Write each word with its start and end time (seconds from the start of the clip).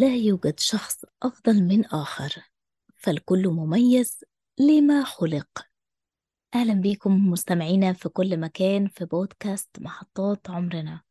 لا 0.00 0.16
يوجد 0.16 0.60
شخص 0.60 1.04
أفضل 1.22 1.62
من 1.62 1.84
آخر 1.84 2.50
فالكل 2.96 3.48
مميز 3.48 4.24
لما 4.60 5.04
خلق. 5.04 5.66
أهلا 6.54 6.74
بيكم 6.74 7.30
مستمعينا 7.30 7.92
في 7.92 8.08
كل 8.08 8.40
مكان 8.40 8.88
في 8.88 9.04
بودكاست 9.04 9.68
محطات 9.80 10.50
عمرنا. 10.50 11.02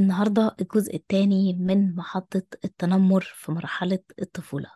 النهاردة 0.00 0.56
الجزء 0.60 0.96
الثاني 0.96 1.52
من 1.52 1.94
محطة 1.94 2.42
التنمر 2.64 3.20
في 3.34 3.52
مرحلة 3.52 3.98
الطفولة. 4.22 4.70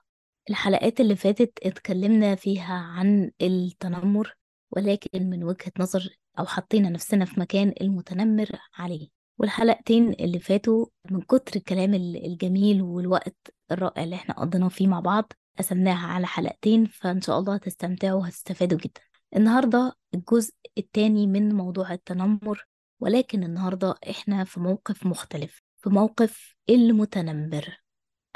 الحلقات 0.51 1.01
اللي 1.01 1.17
فاتت 1.17 1.53
اتكلمنا 1.62 2.35
فيها 2.35 2.75
عن 2.75 3.30
التنمر 3.43 4.37
ولكن 4.71 5.30
من 5.30 5.45
وجهة 5.45 5.73
نظر 5.79 6.19
أو 6.39 6.46
حطينا 6.46 6.89
نفسنا 6.89 7.25
في 7.25 7.41
مكان 7.41 7.75
المتنمر 7.80 8.51
عليه. 8.75 9.18
والحلقتين 9.39 10.12
اللي 10.12 10.39
فاتوا 10.39 10.86
من 11.11 11.20
كتر 11.20 11.56
الكلام 11.56 11.95
الجميل 11.95 12.83
والوقت 12.83 13.37
الرائع 13.73 14.05
اللي 14.05 14.16
إحنا 14.16 14.34
قضيناه 14.34 14.69
فيه 14.69 14.87
مع 14.87 15.01
بعض 15.01 15.33
قسمناها 15.59 16.06
على 16.06 16.27
حلقتين 16.27 16.87
فإن 16.87 17.20
شاء 17.20 17.38
الله 17.38 17.55
هتستمتعوا 17.55 18.20
وهتستفادوا 18.20 18.79
جدا. 18.79 19.01
النهاردة 19.37 19.96
الجزء 20.15 20.55
الثاني 20.79 21.27
من 21.27 21.55
موضوع 21.55 21.93
التنمر 21.93 22.66
ولكن 23.01 23.45
النهاردة 23.45 23.95
إحنا 24.10 24.45
في 24.45 24.60
موقف 24.60 25.06
مختلف 25.06 25.62
في 25.77 25.91
موقف 25.91 26.55
المتنمر. 26.70 27.80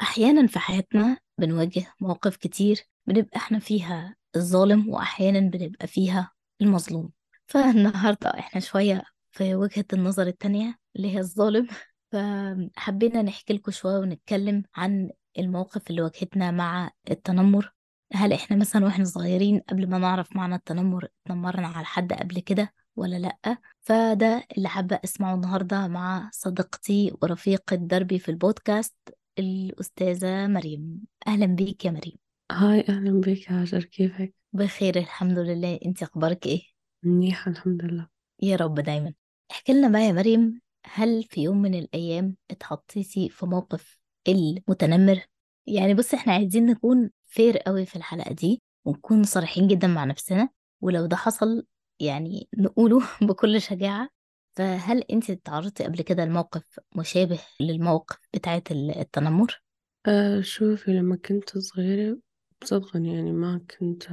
أحيانا 0.01 0.47
في 0.47 0.59
حياتنا 0.59 1.17
بنواجه 1.37 1.85
مواقف 2.01 2.35
كتير 2.37 2.81
بنبقى 3.07 3.37
إحنا 3.37 3.59
فيها 3.59 4.15
الظالم 4.35 4.89
وأحيانا 4.89 5.39
بنبقى 5.39 5.87
فيها 5.87 6.31
المظلوم. 6.61 7.11
فالنهاردة 7.47 8.29
إحنا 8.29 8.61
شوية 8.61 9.03
في 9.31 9.55
وجهة 9.55 9.85
النظر 9.93 10.27
التانية 10.27 10.82
اللي 10.95 11.11
هي 11.15 11.19
الظالم. 11.19 11.67
فحبينا 12.11 13.21
نحكي 13.21 13.53
لكم 13.53 13.71
شوية 13.71 13.97
ونتكلم 13.97 14.63
عن 14.75 15.09
المواقف 15.39 15.89
اللي 15.89 16.01
واجهتنا 16.01 16.51
مع 16.51 16.91
التنمر. 17.11 17.73
هل 18.13 18.33
إحنا 18.33 18.57
مثلا 18.57 18.85
وإحنا 18.85 19.05
صغيرين 19.05 19.59
قبل 19.59 19.89
ما 19.89 19.97
نعرف 19.97 20.35
معنى 20.35 20.55
التنمر 20.55 21.07
اتنمرنا 21.25 21.67
على 21.67 21.85
حد 21.85 22.13
قبل 22.13 22.39
كده 22.39 22.73
ولا 22.95 23.15
لأ؟ 23.15 23.57
فده 23.81 24.43
اللي 24.57 24.69
حابة 24.69 24.99
أسمعه 25.03 25.35
النهاردة 25.35 25.87
مع 25.87 26.29
صديقتي 26.33 27.13
ورفيقة 27.21 27.75
دربي 27.75 28.19
في 28.19 28.29
البودكاست 28.29 28.95
الأستاذة 29.39 30.47
مريم. 30.47 30.99
أهلا 31.27 31.45
بيك 31.45 31.85
يا 31.85 31.91
مريم. 31.91 32.15
هاي 32.51 32.85
أهلا 32.89 33.19
بك 33.21 33.47
يا 33.51 33.61
هاجر 33.61 33.83
كيفك؟ 33.83 34.33
بخير 34.53 34.97
الحمد 34.97 35.39
لله. 35.39 35.79
انت 35.85 36.03
أخبارك 36.03 36.45
إيه؟ 36.45 36.61
منيحة 37.03 37.51
الحمد 37.51 37.85
لله. 37.85 38.07
يا 38.41 38.55
رب 38.55 38.79
دايما. 38.79 39.13
احكي 39.51 39.73
لنا 39.73 39.87
بقى 39.89 40.01
يا 40.01 40.11
مريم 40.11 40.61
هل 40.85 41.23
في 41.23 41.41
يوم 41.41 41.61
من 41.61 41.73
الأيام 41.75 42.35
اتحطيتي 42.51 43.29
في 43.29 43.45
موقف 43.45 43.99
المتنمر؟ 44.27 45.25
يعني 45.67 45.93
بص 45.93 46.13
إحنا 46.13 46.33
عايزين 46.33 46.65
نكون 46.65 47.09
فير 47.25 47.57
قوي 47.57 47.85
في 47.85 47.95
الحلقة 47.95 48.33
دي 48.33 48.61
ونكون 48.85 49.23
صريحين 49.23 49.67
جدا 49.67 49.87
مع 49.87 50.03
نفسنا 50.05 50.49
ولو 50.81 51.05
ده 51.05 51.15
حصل 51.15 51.65
يعني 51.99 52.49
نقوله 52.57 53.01
بكل 53.21 53.61
شجاعة 53.61 54.09
فهل 54.55 55.01
انت 55.01 55.31
تعرضتي 55.31 55.83
قبل 55.83 56.01
كده 56.01 56.25
لموقف 56.25 56.79
مشابه 56.95 57.39
للموقف 57.59 58.17
بتاعت 58.33 58.71
التنمر؟ 58.71 59.61
آه 60.07 60.41
شوفي 60.41 60.91
لما 60.91 61.15
كنت 61.15 61.57
صغيرة 61.57 62.17
صدقا 62.63 62.99
يعني 62.99 63.31
ما 63.31 63.61
كنت 63.79 64.03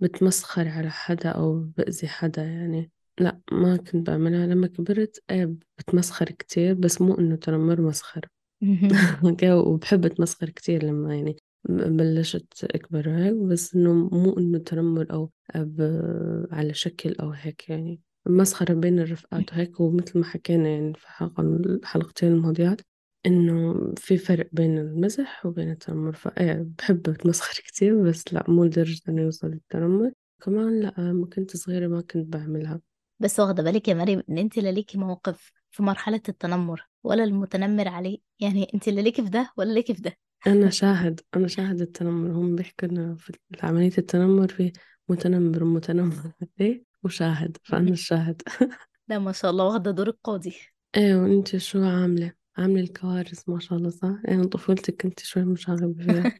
بتمسخر 0.00 0.68
على 0.68 0.90
حدا 0.90 1.30
أو 1.30 1.60
بأذي 1.60 2.08
حدا 2.08 2.44
يعني 2.44 2.92
لا 3.20 3.40
ما 3.52 3.76
كنت 3.76 4.06
بعملها. 4.10 4.46
لما 4.46 4.66
كبرت 4.66 5.22
إيه 5.30 5.54
بتمسخر 5.78 6.26
كتير 6.30 6.74
بس 6.74 7.00
مو 7.02 7.14
إنه 7.18 7.36
تنمر 7.36 7.80
مسخر. 7.80 8.28
أوكي 9.24 9.52
وبحب 9.52 10.04
أتمسخر 10.06 10.50
كتير 10.50 10.84
لما 10.84 11.14
يعني 11.14 11.36
بلشت 11.68 12.64
أكبر 12.64 13.10
هيك 13.10 13.34
بس 13.34 13.74
إنه 13.74 13.92
مو 13.94 14.38
إنه 14.38 14.58
تنمر 14.58 15.06
أو 15.10 15.30
على 16.52 16.74
شكل 16.74 17.14
أو 17.20 17.30
هيك 17.30 17.68
يعني. 17.70 18.00
مسخرة 18.26 18.74
بين 18.74 18.98
الرفقات 18.98 19.52
وهيك 19.52 19.80
ومثل 19.80 20.18
ما 20.18 20.24
حكينا 20.24 20.68
يعني 20.68 20.92
في 20.94 21.38
الحلقتين 21.38 22.32
الماضيات 22.32 22.80
إنه 23.26 23.74
في 23.96 24.16
فرق 24.18 24.48
بين 24.52 24.78
المزح 24.78 25.46
وبين 25.46 25.70
التنمر. 25.70 26.12
فايه 26.12 26.66
بحب 26.78 27.08
أتمسخر 27.08 27.62
كتير 27.66 28.02
بس 28.02 28.24
لا 28.34 28.44
مو 28.48 28.64
لدرجة 28.64 29.00
إنه 29.08 29.22
يوصل 29.22 29.46
للتنمر. 29.46 30.12
كمان 30.42 30.80
لا 30.80 31.12
ما 31.12 31.26
كنت 31.26 31.56
صغيرة 31.56 31.86
ما 31.88 32.00
كنت 32.00 32.26
بعملها. 32.32 32.80
بس 33.18 33.40
واخدة 33.40 33.62
بالك 33.62 33.88
يا 33.88 33.94
مريم 33.94 34.22
إن 34.30 34.38
انت 34.38 34.58
لا 34.58 34.68
ليكي 34.68 34.98
موقف 34.98 35.52
في 35.70 35.82
مرحلة 35.82 36.20
التنمر 36.28 36.88
ولا 37.04 37.24
المتنمر 37.24 37.88
عليه؟ 37.88 38.18
يعني 38.40 38.70
انت 38.74 38.88
لا 38.88 39.00
ليكي 39.00 39.22
في 39.22 39.28
ده 39.30 39.52
ولا 39.56 39.72
ليكي 39.72 39.94
في 39.94 40.02
ده. 40.02 40.16
أنا 40.46 40.70
شاهد 40.70 41.20
أنا 41.36 41.48
شاهد 41.48 41.80
التنمر. 41.80 42.30
هم 42.30 42.56
بيحكوا 42.56 42.88
إنه 42.88 43.14
في 43.14 43.32
عملية 43.62 43.92
التنمر 43.98 44.48
في 44.48 44.72
متنمر 45.08 45.62
ومتنمر 45.64 46.14
إيه؟ 46.60 46.84
وشاهد. 47.02 47.56
فأنا 47.64 47.90
الشاهد. 47.90 48.42
لا 49.08 49.18
ما 49.18 49.32
شاء 49.32 49.50
الله 49.50 49.64
واخدة 49.66 49.90
دور 49.90 50.08
القاضي. 50.08 50.54
إيه 50.96 51.16
وأنت 51.16 51.56
شو 51.56 51.84
عاملة؟ 51.84 52.32
عاملة 52.56 52.80
الكوارث 52.80 53.48
ما 53.48 53.60
شاء 53.60 53.78
الله 53.78 53.90
صح؟ 53.90 54.14
يعني 54.24 54.44
طفولتك 54.46 55.02
كنت 55.02 55.20
شوي 55.20 55.44
مشاغبة 55.44 56.04
فيها. 56.04 56.32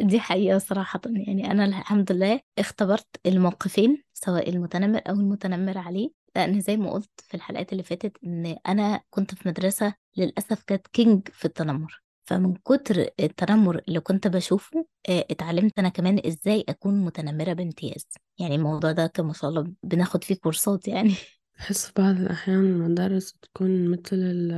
دي 0.00 0.20
حقيقة 0.20 0.58
صراحة 0.58 1.00
يعني 1.06 1.50
أنا 1.50 1.64
الحمد 1.64 2.12
لله 2.12 2.40
اختبرت 2.58 3.06
الموقفين 3.26 4.02
سواء 4.14 4.48
المتنمر 4.48 5.00
أو 5.08 5.14
المتنمر 5.14 5.78
عليه 5.78 6.10
لأن 6.36 6.60
زي 6.60 6.76
ما 6.76 6.90
قلت 6.90 7.10
في 7.22 7.34
الحلقات 7.34 7.72
اللي 7.72 7.82
فاتت 7.82 8.16
إن 8.24 8.56
أنا 8.68 9.00
كنت 9.10 9.34
في 9.34 9.48
مدرسة 9.48 9.94
للأسف 10.16 10.62
كانت 10.62 10.86
كينج 10.86 11.28
في 11.32 11.44
التنمر. 11.44 12.02
فمن 12.24 12.54
كتر 12.54 13.06
التنمر 13.20 13.82
اللي 13.88 14.00
كنت 14.00 14.28
بشوفه 14.28 14.86
اتعلمت 15.08 15.78
أنا 15.78 15.88
كمان 15.88 16.20
إزاي 16.26 16.64
أكون 16.68 17.04
متنمرة 17.04 17.52
بامتياز. 17.52 18.06
يعني 18.38 18.54
الموضوع 18.54 18.92
ده 18.92 19.06
كان 19.06 19.26
ما 19.26 19.32
شاء 19.32 19.50
الله 19.50 19.72
بناخد 19.82 20.24
فيه 20.24 20.34
كورسات 20.34 20.88
يعني. 20.88 21.14
بحس 21.58 21.86
في 21.86 21.92
بعض 21.96 22.16
الأحيان 22.20 22.58
المدارس 22.58 23.32
تكون 23.42 23.90
مثل 23.90 24.50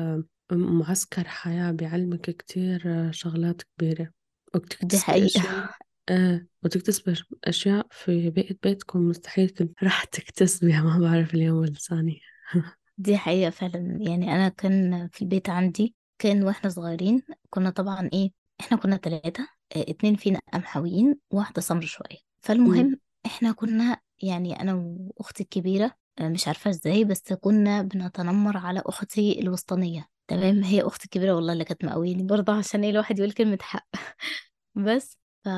معسكر 0.53 1.29
حياة 1.29 1.71
بيعلمك 1.71 2.21
كتير 2.21 3.13
شغلات 3.13 3.63
كبيرة. 3.63 4.11
دي 4.83 4.99
وبتكتسبي 4.99 5.01
حقيقة. 5.01 5.27
أشياء 5.27 5.75
آه 6.09 6.47
وتكتسبي 6.65 7.15
أشياء 7.45 7.87
في 7.91 8.31
بيئة 8.31 8.57
بيتكم 8.63 9.01
مستحيل 9.09 9.49
كنت 9.51 9.79
راح 9.85 10.05
تكتسبيها 10.05 10.83
ما 10.83 10.99
بعرف 11.01 11.35
اليوم 11.35 11.65
الثاني 11.65 12.21
دي 12.99 13.17
حقيقة 13.19 13.51
فعلا. 13.51 13.99
يعني 14.01 14.33
أنا 14.35 14.49
كان 14.49 15.09
في 15.13 15.23
البيت 15.23 15.51
عندي 15.51 15.95
كان 16.19 16.43
وإحنا 16.45 16.71
صغيرين 16.71 17.23
كنا 17.51 17.71
طبعا 17.71 18.11
إيه 18.13 18.31
إحنا 18.61 18.77
كنا 18.77 18.97
ثلاثة 18.97 19.43
آه 19.77 19.83
اتنين 19.89 20.17
فينا 20.17 20.41
قمحويين 20.53 21.19
وواحدة 21.31 21.61
سمر 21.63 21.81
شوية. 21.83 22.07
مم. 22.09 22.43
فالمهم 22.43 23.01
إحنا 23.27 23.53
كنا 23.53 24.01
يعني 24.23 24.61
أنا 24.61 24.75
وأختي 25.17 25.43
الكبيرة 25.43 25.95
آه 26.21 26.29
مش 26.29 26.49
عارفة 26.49 26.71
إزاي 26.71 27.05
بس 27.05 27.33
كنا 27.33 27.83
بنتنمر 27.83 28.57
على 28.57 28.83
أختي 28.87 29.41
الوسطانية. 29.41 30.09
تمام 30.29 30.65
هي 30.65 30.83
أختي 30.83 31.05
الكبيرة 31.05 31.33
والله 31.33 31.53
اللي 31.53 31.65
كانت 31.65 31.85
مقويني 31.85 32.23
برضه 32.23 32.53
عشان 32.53 32.85
إيه 32.85 32.91
الواحد 32.91 33.19
يقول 33.19 33.33
كلمة 33.33 33.59
حق. 33.63 33.89
بس 34.75 35.19
ف 35.45 35.49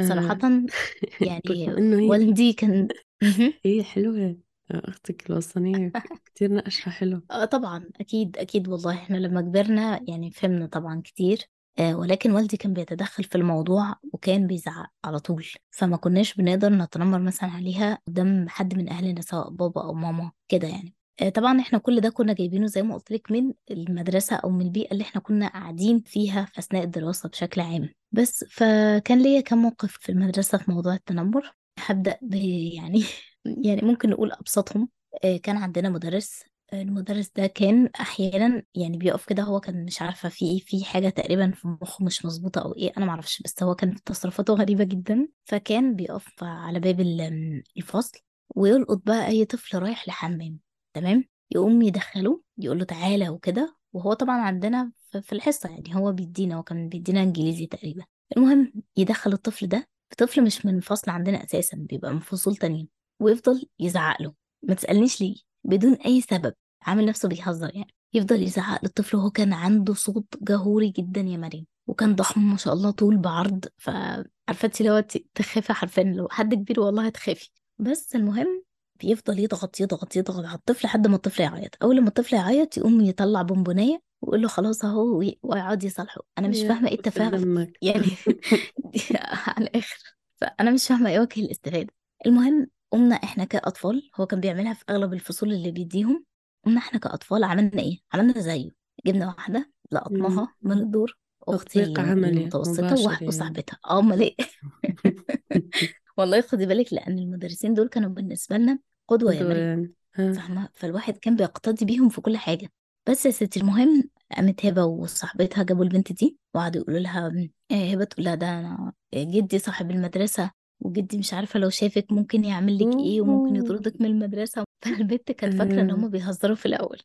صراحة 0.00 0.38
آه 0.42 0.66
يعني 1.20 1.42
إنه 1.78 1.98
هي 2.00 2.08
والدي 2.08 2.52
كان 2.52 2.88
مهم. 3.22 3.52
هي 3.64 3.84
حلوة 3.84 4.36
أختك 4.70 5.30
الوصلية 5.30 5.92
كتير 6.26 6.52
نقشها 6.54 6.90
حلو. 6.90 7.22
آه 7.30 7.44
طبعا 7.44 7.90
أكيد 8.00 8.36
أكيد 8.38 8.68
والله 8.68 8.94
إحنا 8.94 9.16
لما 9.16 9.40
كبرنا 9.40 10.00
يعني 10.08 10.30
فهمنا 10.30 10.66
طبعا 10.66 11.00
كتير. 11.04 11.48
آه 11.78 11.94
ولكن 11.96 12.32
والدي 12.32 12.56
كان 12.56 12.72
بيتدخل 12.72 13.24
في 13.24 13.34
الموضوع 13.34 13.96
وكان 14.12 14.46
بيزعق 14.46 14.90
على 15.04 15.18
طول. 15.18 15.46
فما 15.70 15.96
كناش 15.96 16.34
بنقدر 16.34 16.68
نتنمر 16.72 17.18
مثلا 17.18 17.50
عليها 17.50 17.98
قدام 18.08 18.48
حد 18.48 18.74
من 18.74 18.88
أهلنا 18.88 19.20
سواء 19.20 19.50
بابا 19.50 19.82
أو 19.82 19.94
ماما 19.94 20.32
كده 20.48 20.68
يعني. 20.68 20.94
آه 21.20 21.28
طبعا 21.28 21.60
إحنا 21.60 21.78
كل 21.78 22.00
ده 22.00 22.08
كنا 22.10 22.32
جايبينه 22.32 22.66
زي 22.66 22.82
ما 22.82 22.94
قلت 22.94 23.10
لك 23.10 23.30
من 23.32 23.52
المدرسة 23.70 24.36
أو 24.36 24.50
من 24.50 24.60
البيئة 24.66 24.92
اللي 24.92 25.02
إحنا 25.04 25.20
كنا 25.20 25.48
قاعدين 25.48 26.00
فيها 26.06 26.44
في 26.44 26.58
أثناء 26.58 26.84
الدراسة 26.84 27.28
بشكل 27.28 27.60
عام. 27.60 27.88
بس 28.12 28.44
فكان 28.50 29.22
ليا 29.22 29.40
كم 29.40 29.58
موقف 29.58 29.96
في 30.00 30.12
المدرسة 30.12 30.58
في 30.58 30.70
موضوع 30.70 30.94
التنمر. 30.94 31.52
هبدأ 31.78 32.18
ب 32.22 32.34
يعني 32.76 33.04
يعني 33.44 33.82
ممكن 33.82 34.10
نقول 34.10 34.32
أبسطهم. 34.32 34.88
آه، 35.24 35.36
كان 35.36 35.56
عندنا 35.56 35.88
مدرس. 35.90 36.44
آه، 36.72 36.82
المدرس 36.82 37.30
ده 37.36 37.46
كان 37.46 37.86
أحيانا 38.00 38.62
يعني 38.74 38.96
بيقف 38.98 39.24
كده 39.26 39.42
هو 39.42 39.60
كان 39.60 39.84
مش 39.84 40.02
عارفة 40.02 40.28
في 40.28 40.44
إيه 40.44 40.58
في 40.60 40.84
حاجة 40.84 41.08
تقريبا 41.08 41.50
في 41.50 41.68
مخه 41.82 42.04
مش 42.04 42.24
مظبوطة 42.24 42.60
أو 42.62 42.72
إيه 42.76 42.92
أنا 42.96 43.06
معرفش 43.06 43.42
بس 43.42 43.62
هو 43.62 43.74
كان 43.74 43.94
تصرفاته 44.04 44.54
غريبة 44.54 44.84
جدا. 44.84 45.28
فكان 45.44 45.96
بيقف 45.96 46.44
على 46.44 46.80
باب 46.80 47.00
ال- 47.00 47.62
الفصل 47.76 48.18
ويلقط 48.56 49.02
بقى 49.06 49.26
أي 49.26 49.44
طفل 49.44 49.78
رايح 49.78 50.08
لحمام. 50.08 50.58
تمام؟ 50.94 51.24
يقوم 51.50 51.82
يدخله 51.82 52.40
يقول 52.58 52.78
له 52.78 52.84
تعالى 52.84 53.28
وكده 53.28 53.76
وهو 53.92 54.12
طبعا 54.12 54.40
عندنا 54.40 54.92
في 55.22 55.32
الحصة 55.32 55.68
يعني 55.70 55.96
هو 55.96 56.12
بيدينا 56.12 56.54
هو 56.56 56.62
كان 56.62 56.88
بيدينا 56.88 57.22
إنجليزي 57.22 57.66
تقريبا. 57.66 58.04
المهم 58.36 58.72
يدخل 58.96 59.32
الطفل 59.32 59.66
ده 59.66 59.88
طفل 60.18 60.44
مش 60.44 60.66
من 60.66 60.80
فصل 60.80 61.10
عندنا 61.10 61.44
أساسا 61.44 61.76
بيبقى 61.76 62.12
من 62.12 62.20
فصول 62.20 62.56
تانية 62.56 62.86
ويفضل 63.20 63.66
يزعق 63.80 64.22
له. 64.22 64.34
ما 64.62 64.74
تسألنيش 64.74 65.20
ليه؟ 65.20 65.34
بدون 65.64 65.92
أي 65.94 66.20
سبب 66.20 66.54
عامل 66.82 67.06
نفسه 67.06 67.28
بيهزر 67.28 67.70
يعني. 67.74 67.94
يفضل 68.14 68.42
يزعق 68.42 68.84
للطفل 68.84 69.16
وهو 69.16 69.30
كان 69.30 69.52
عنده 69.52 69.94
صوت 69.94 70.26
جهوري 70.42 70.88
جدا 70.90 71.20
يا 71.20 71.36
مريم 71.36 71.66
وكان 71.86 72.14
ضخم 72.14 72.50
ما 72.50 72.56
شاء 72.56 72.74
الله 72.74 72.90
طول 72.90 73.16
بعرض 73.18 73.64
فعارفة 73.76 74.66
انت 74.66 74.82
لو 74.82 75.00
تخافي 75.34 75.72
حرفيا 75.72 76.02
لو 76.02 76.28
حد 76.30 76.54
كبير 76.54 76.80
والله 76.80 77.06
هتخافي. 77.06 77.50
بس 77.78 78.16
المهم 78.16 78.64
بيفضل 79.02 79.38
يضغط 79.38 79.80
يضغط 79.80 80.16
يضغط 80.16 80.44
على 80.44 80.54
الطفل 80.54 80.86
لحد 80.86 81.06
ما 81.06 81.16
الطفل 81.16 81.42
يعيط. 81.42 81.70
أول 81.82 82.00
ما 82.00 82.08
الطفل 82.08 82.36
يعيط 82.36 82.76
يقوم 82.78 83.00
يطلع 83.00 83.42
بونبونية 83.42 84.02
ويقول 84.22 84.42
له 84.42 84.48
خلاص 84.48 84.84
أهو 84.84 85.18
وي- 85.18 85.38
ويقعد 85.42 85.84
يصالحه. 85.84 86.20
أنا 86.38 86.48
مش 86.48 86.58
يا 86.58 86.68
فاهمة 86.68 86.88
إيه 86.88 86.94
التفاهم 86.94 87.58
يعني 87.82 88.06
على 89.46 89.66
الآخر. 89.66 90.16
فأنا 90.40 90.70
مش 90.70 90.86
فاهمة 90.88 91.10
إيه 91.10 91.20
وجه 91.20 91.40
الاستفادة. 91.40 91.92
المهم 92.26 92.66
قمنا 92.92 93.14
إحنا 93.14 93.44
كأطفال 93.44 94.10
هو 94.20 94.26
كان 94.26 94.40
بيعملها 94.40 94.74
في 94.74 94.84
أغلب 94.90 95.12
الفصول 95.12 95.52
اللي 95.52 95.70
بيديهم. 95.70 96.24
قمنا 96.66 96.78
إحنا 96.78 96.98
كأطفال 96.98 97.44
عملنا 97.44 97.82
إيه؟ 97.82 97.98
عملنا 98.12 98.40
زيه. 98.40 98.70
جبنا 99.06 99.26
واحدة 99.26 99.58
مم. 99.58 99.72
لقطناها 99.98 100.54
من 100.62 100.72
الدور 100.78 101.18
أختي 101.42 101.82
تطبيق 101.84 102.00
ال- 102.00 102.10
عملي 102.10 102.28
المتوسطة 102.40 102.82
مباشر 102.86 103.02
وواحد- 103.02 103.12
يعني. 103.22 103.28
وصاحبتها. 103.28 103.78
آه 103.90 103.98
أمال 103.98 104.20
إيه؟ 104.20 104.36
والله 106.16 106.40
خدي 106.40 106.66
بالك 106.66 106.92
لأن 106.92 107.18
المدرسين 107.18 107.74
دول 107.74 107.88
كانوا 107.88 108.08
بالنسبة 108.10 108.56
لنا 108.56 108.78
قدوة 109.08 109.34
يا 109.34 109.38
قدوة 109.38 109.50
مريم. 109.50 109.68
يعني. 109.68 109.92
ها 110.14 110.32
فاهمة؟ 110.32 110.68
فالواحد 110.74 111.18
كان 111.18 111.36
بيقتدي 111.36 111.84
بيهم 111.84 112.08
في 112.08 112.20
كل 112.20 112.36
حاجة. 112.36 112.72
بس 113.08 113.26
يا 113.26 113.30
ستي 113.30 113.60
المهم 113.60 114.10
قامت 114.36 114.66
هبة 114.66 114.84
وصاحبتها 114.84 115.62
جابوا 115.64 115.84
البنت 115.84 116.12
دي 116.12 116.38
وقعدوا 116.54 116.80
يقولوا 116.82 117.00
لها 117.00 117.32
إيه 117.70 117.92
هبة؟ 117.92 118.04
تقول 118.04 118.24
لها 118.24 118.34
ده 118.34 118.46
أنا 118.60 118.92
جدي 119.14 119.58
صاحب 119.58 119.90
المدرسة 119.90 120.50
وجدي 120.80 121.18
مش 121.18 121.34
عارفة 121.34 121.60
لو 121.60 121.70
شافك 121.70 122.12
ممكن 122.12 122.44
يعمل 122.44 122.78
لك 122.78 122.96
إيه 122.98 123.20
وممكن. 123.20 123.56
يطردك 123.56 124.00
من 124.00 124.06
المدرسة. 124.06 124.64
فالبنت 124.84 125.32
كانت 125.32 125.54
فاكرة 125.54 125.80
إن 125.80 125.90
آه. 125.90 125.94
هما 125.94 126.08
بيهزروا 126.08 126.56
في 126.56 126.66
الأول. 126.66 126.98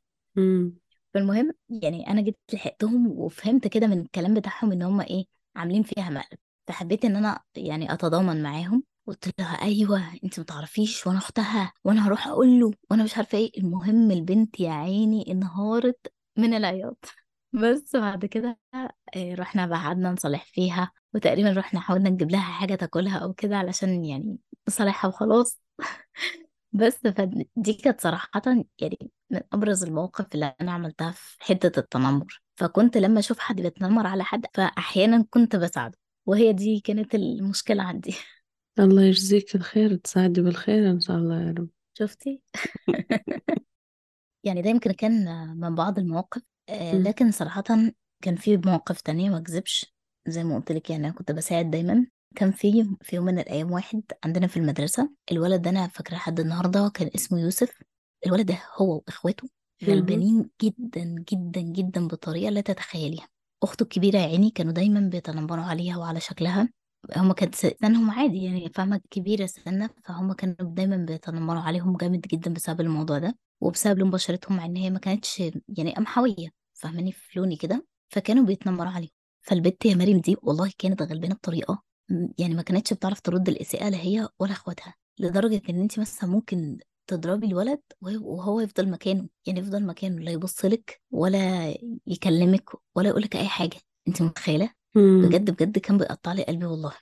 فالمهم 1.13 1.51
يعني 1.69 2.07
أنا 2.09 2.21
جيت 2.21 2.37
لحقتهم 2.53 3.07
وفهمت 3.07 3.67
كده 3.67 3.87
من 3.87 3.99
الكلام 4.01 4.33
بتاعهم 4.33 4.71
إن 4.71 4.81
هما 4.81 5.03
إيه 5.07 5.25
عاملين 5.55 5.83
فيها 5.83 6.09
مقلب. 6.09 6.39
فحبيت 6.67 7.05
إن 7.05 7.15
أنا 7.15 7.39
يعني 7.55 7.93
أتضامن 7.93 8.43
معاهم. 8.43 8.83
قلت 9.07 9.39
لها 9.39 9.61
أيوه 9.61 10.13
أنت 10.23 10.39
متعرفيش 10.39 11.07
وأنا 11.07 11.17
أختها 11.17 11.73
وأنا 11.83 12.07
هروح 12.07 12.27
أقول 12.27 12.59
له 12.59 12.71
وأنا 12.91 13.03
مش 13.03 13.17
عارفة 13.17 13.37
إيه. 13.37 13.51
المهم 13.57 14.11
البنت 14.11 14.59
يا 14.59 14.71
عيني 14.71 15.31
انهارت 15.31 16.13
من 16.37 16.53
العياط. 16.53 17.05
بس 17.53 17.95
بعد 17.95 18.25
كده 18.25 18.59
آه، 19.15 19.35
رحنا 19.35 19.65
بقى 19.67 19.79
قعدنا 19.79 20.11
نصالح 20.11 20.45
فيها 20.45 20.91
وتقريبا 21.13 21.51
رحنا 21.53 21.79
حاولنا 21.79 22.09
نجيب 22.09 22.31
لها 22.31 22.41
حاجة 22.41 22.75
تاكلها 22.75 23.17
أو 23.17 23.33
كده 23.33 23.57
علشان 23.57 24.05
يعني 24.05 24.37
نصالحها 24.67 25.07
وخلاص. 25.09 25.61
بس 26.71 26.97
فدي 27.07 27.73
كانت 27.83 28.01
صراحة 28.01 28.41
يعني 28.79 29.11
من 29.29 29.41
أبرز 29.53 29.83
المواقف 29.83 30.25
اللي 30.35 30.55
أنا 30.61 30.71
عملتها 30.71 31.11
في 31.11 31.43
حتة 31.43 31.79
التنمر. 31.79 32.41
فكنت 32.55 32.97
لما 32.97 33.19
أشوف 33.19 33.39
حد 33.39 33.61
بيتنمر 33.61 34.07
على 34.07 34.23
حد 34.23 34.45
فاحيانا 34.53 35.25
كنت 35.29 35.55
بساعده 35.55 35.97
وهي 36.25 36.53
دي 36.53 36.79
كانت 36.79 37.15
المشكلة 37.15 37.83
عندي. 37.83 38.15
الله 38.85 39.03
يجزيك 39.03 39.55
الخير 39.55 39.95
تساعدي 39.95 40.41
بالخير 40.41 40.91
إن 40.91 40.99
شاء 40.99 41.17
الله 41.17 41.41
يا 41.41 41.51
رب. 41.51 41.69
شفتي؟ 41.93 42.41
يعني 44.45 44.61
ده 44.61 44.69
يمكن 44.69 44.91
كان 44.91 45.25
من 45.57 45.75
بعض 45.75 45.99
المواقف 45.99 46.41
آه، 46.69 46.93
مم. 46.93 47.03
لكن 47.03 47.31
صراحة 47.31 47.63
كان 48.23 48.35
في 48.35 48.57
مواقف 48.57 49.01
تانية 49.01 49.29
ما 49.29 49.37
أكذبش. 49.37 49.93
زي 50.27 50.43
ما 50.43 50.55
قلت 50.55 50.71
لك 50.71 50.89
يعني 50.89 51.05
أنا 51.07 51.13
كنت 51.15 51.31
بساعد 51.31 51.71
دايما. 51.71 52.07
كان 52.35 52.51
في 52.51 52.95
في 53.01 53.15
يوم 53.15 53.25
من 53.25 53.39
الأيام 53.39 53.71
واحد 53.71 54.03
عندنا 54.25 54.47
في 54.47 54.57
المدرسة 54.57 55.09
الولد 55.31 55.61
ده 55.61 55.69
أنا 55.69 55.87
فاكرة 55.87 56.15
لحد 56.15 56.39
النهاردة 56.39 56.89
كان 56.93 57.09
اسمه 57.15 57.39
يوسف. 57.41 57.81
الولد 58.25 58.45
ده 58.45 58.57
هو 58.77 58.95
وإخواته 58.95 59.49
مهم. 59.81 59.91
غلبانين 59.91 60.49
جدا 60.63 61.15
جدا 61.31 61.61
جدا 61.61 62.07
بطريقة 62.07 62.49
لا 62.49 62.61
تتخيليها. 62.61 63.27
أخته 63.63 63.83
الكبيرة 63.83 64.17
يا 64.17 64.23
عيني 64.25 64.49
كانوا 64.49 64.73
دايما 64.73 64.99
بيتنمروا 64.99 65.63
عليها 65.63 65.97
وعلى 65.97 66.19
شكلها. 66.19 66.69
هما 67.15 67.33
كانت 67.33 67.55
سنهم 67.55 68.11
عادي 68.11 68.43
يعني 68.43 68.69
فاهمة؟ 68.75 69.01
كبيرة 69.11 69.45
سنة 69.45 69.89
فهم 70.05 70.33
كانوا 70.33 70.55
دايما 70.61 70.97
بيتنمروا 70.97 71.61
عليهم 71.61 71.97
جامد 71.97 72.21
جدا 72.21 72.53
بسبب 72.53 72.81
الموضوع 72.81 73.17
ده 73.19 73.37
وبسبب 73.61 73.99
لون 73.99 74.11
بشرتهم 74.11 74.57
مع 74.57 74.65
إن 74.65 74.75
هي 74.75 74.89
ما 74.89 74.99
كانتش 74.99 75.39
يعني 75.77 75.95
قمحوية 75.95 76.49
فاهماني؟ 76.73 77.11
في 77.11 77.39
لوني 77.39 77.55
كده 77.55 77.85
فكانوا 78.09 78.45
بيتنمروا 78.45 78.91
عليهم. 78.91 79.09
فالبت 79.41 79.85
يا 79.85 79.95
مريم 79.95 80.19
دي 80.19 80.35
والله 80.43 80.71
كانت 80.77 81.01
غلبانة 81.01 81.35
بطريقة 81.35 81.83
م- 82.09 82.27
يعني 82.37 82.53
ما 82.55 82.61
كانتش 82.61 82.93
بتعرف 82.93 83.19
ترد 83.21 83.49
الإساءة 83.49 83.89
لا 83.89 83.97
هي 83.97 84.27
ولا 84.39 84.51
أخواتها 84.51 84.95
لدرجة 85.19 85.61
إن 85.69 85.81
انت 85.81 85.99
مثلا 85.99 86.29
ممكن 86.29 86.77
تضربي 87.07 87.47
الولد 87.47 87.81
وهو 88.01 88.59
يفضل 88.59 88.89
مكانه 88.89 89.27
يعني 89.47 89.59
يفضل 89.59 89.85
مكانه 89.85 90.19
لا 90.21 90.31
يبص 90.31 90.65
لك 90.65 91.01
ولا 91.11 91.73
يكلمك 92.07 92.69
ولا 92.95 93.09
يقول 93.09 93.21
لك 93.21 93.35
أي 93.35 93.47
حاجة. 93.47 93.77
انت 94.07 94.21
متخيلة؟ 94.21 94.76
بجد 94.97 95.51
بجد 95.51 95.77
كان 95.79 95.97
بيقطع 95.97 96.33
لي 96.33 96.43
قلبي 96.43 96.65
والله 96.65 96.93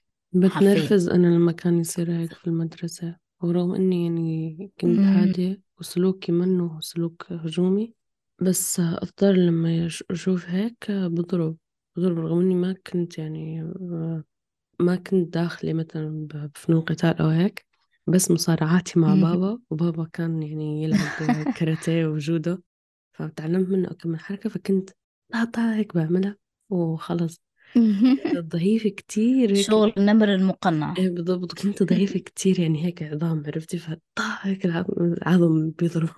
حرفيا. 0.43 0.57
بتنرفز 0.71 1.09
أنا 1.09 1.27
لما 1.27 1.51
كان 1.51 1.79
يصير 1.79 2.11
هيك 2.11 2.33
في 2.33 2.47
المدرسة 2.47 3.17
ورغم 3.41 3.75
إني 3.75 4.03
يعني 4.05 4.71
كنت. 4.81 4.99
هادية 4.99 5.61
وسلوكي 5.79 6.31
منه 6.31 6.79
سلوك 6.81 7.25
هجومي 7.31 7.93
بس 8.41 8.79
أضطر 8.79 9.31
لما 9.31 9.77
يش- 9.77 10.03
أشوف 10.11 10.45
هيك 10.49 10.91
بضرب 10.91 11.57
بضرب 11.97 12.17
رغم 12.19 12.39
إني 12.39 12.55
ما 12.55 12.73
كنت 12.87 13.17
يعني 13.17 13.61
ما 14.79 14.95
كنت 14.95 15.33
داخلة 15.33 15.73
مثلا 15.73 16.27
بفنون 16.33 16.81
قتال 16.81 17.19
أو 17.21 17.27
هيك 17.27 17.65
بس 18.07 18.31
مصارعاتي 18.31 18.99
مع 18.99 19.15
بابا 19.15 19.59
وبابا 19.69 20.05
كان 20.13 20.43
يعني 20.43 20.83
يلعب 20.83 21.11
كاراتيه 21.55 22.05
وجودو 22.07 22.57
فتعلمت 23.13 23.69
منه 23.69 23.89
كم 23.89 24.09
من 24.09 24.19
حركة 24.19 24.49
فكنت 24.49 24.89
بقطع 25.33 25.73
هيك 25.75 25.95
بعملها 25.95 26.37
وخلص. 26.69 27.41
ضعيفة 28.39 28.89
كتير 28.89 29.51
هيك. 29.51 29.65
شغل 29.65 29.93
النمر 29.97 30.33
المقنع. 30.33 30.93
إيه 30.97 31.09
بالضبط 31.09 31.53
كنت 31.59 31.83
ضعيفة 31.83 32.19
كتير 32.19 32.59
يعني 32.59 32.85
هيك 32.85 33.03
عظام 33.03 33.43
عرفتي؟ 33.47 33.77
فطا 33.77 34.37
هيك 34.41 34.65
العظم 34.65 35.69
بيضرب. 35.69 36.09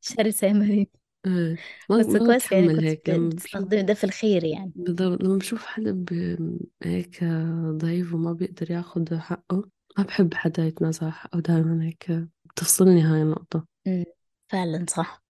شرسة 0.00 0.46
يا 0.46 0.52
مريم 0.52 0.86
إيه. 1.26 1.56
ما 1.90 1.98
بس 1.98 2.06
ما 2.06 2.18
كويس 2.18 2.52
يعني 2.52 2.66
بتحمل 2.66 2.76
كنت 2.76 2.84
هيك 2.84 3.10
ب- 3.10 3.14
لما 3.14 3.28
بشوف 3.28 3.34
بتستخدمي 3.36 3.82
ده 3.82 3.94
في 3.94 4.04
الخير 4.04 4.44
يعني. 4.44 4.72
بالضبط 4.74 5.22
لما 5.22 5.36
بشوف 5.38 5.66
حدا 5.66 5.92
ب- 5.92 6.58
هيك 6.82 7.24
ضعيف 7.70 8.14
وما 8.14 8.32
بيقدر 8.32 8.70
ياخد 8.70 9.14
حقه 9.14 9.68
ما 9.98 10.04
بحب 10.04 10.34
حدا 10.34 10.66
يتنازع 10.66 11.10
حقه 11.10 11.40
دائما 11.40 11.84
هيك 11.84 12.12
بتفصلني 12.44 13.00
هاي 13.02 13.22
النقطة. 13.22 13.66
مم. 13.86 14.04
فعلا 14.48 14.86
صح. 14.88 15.22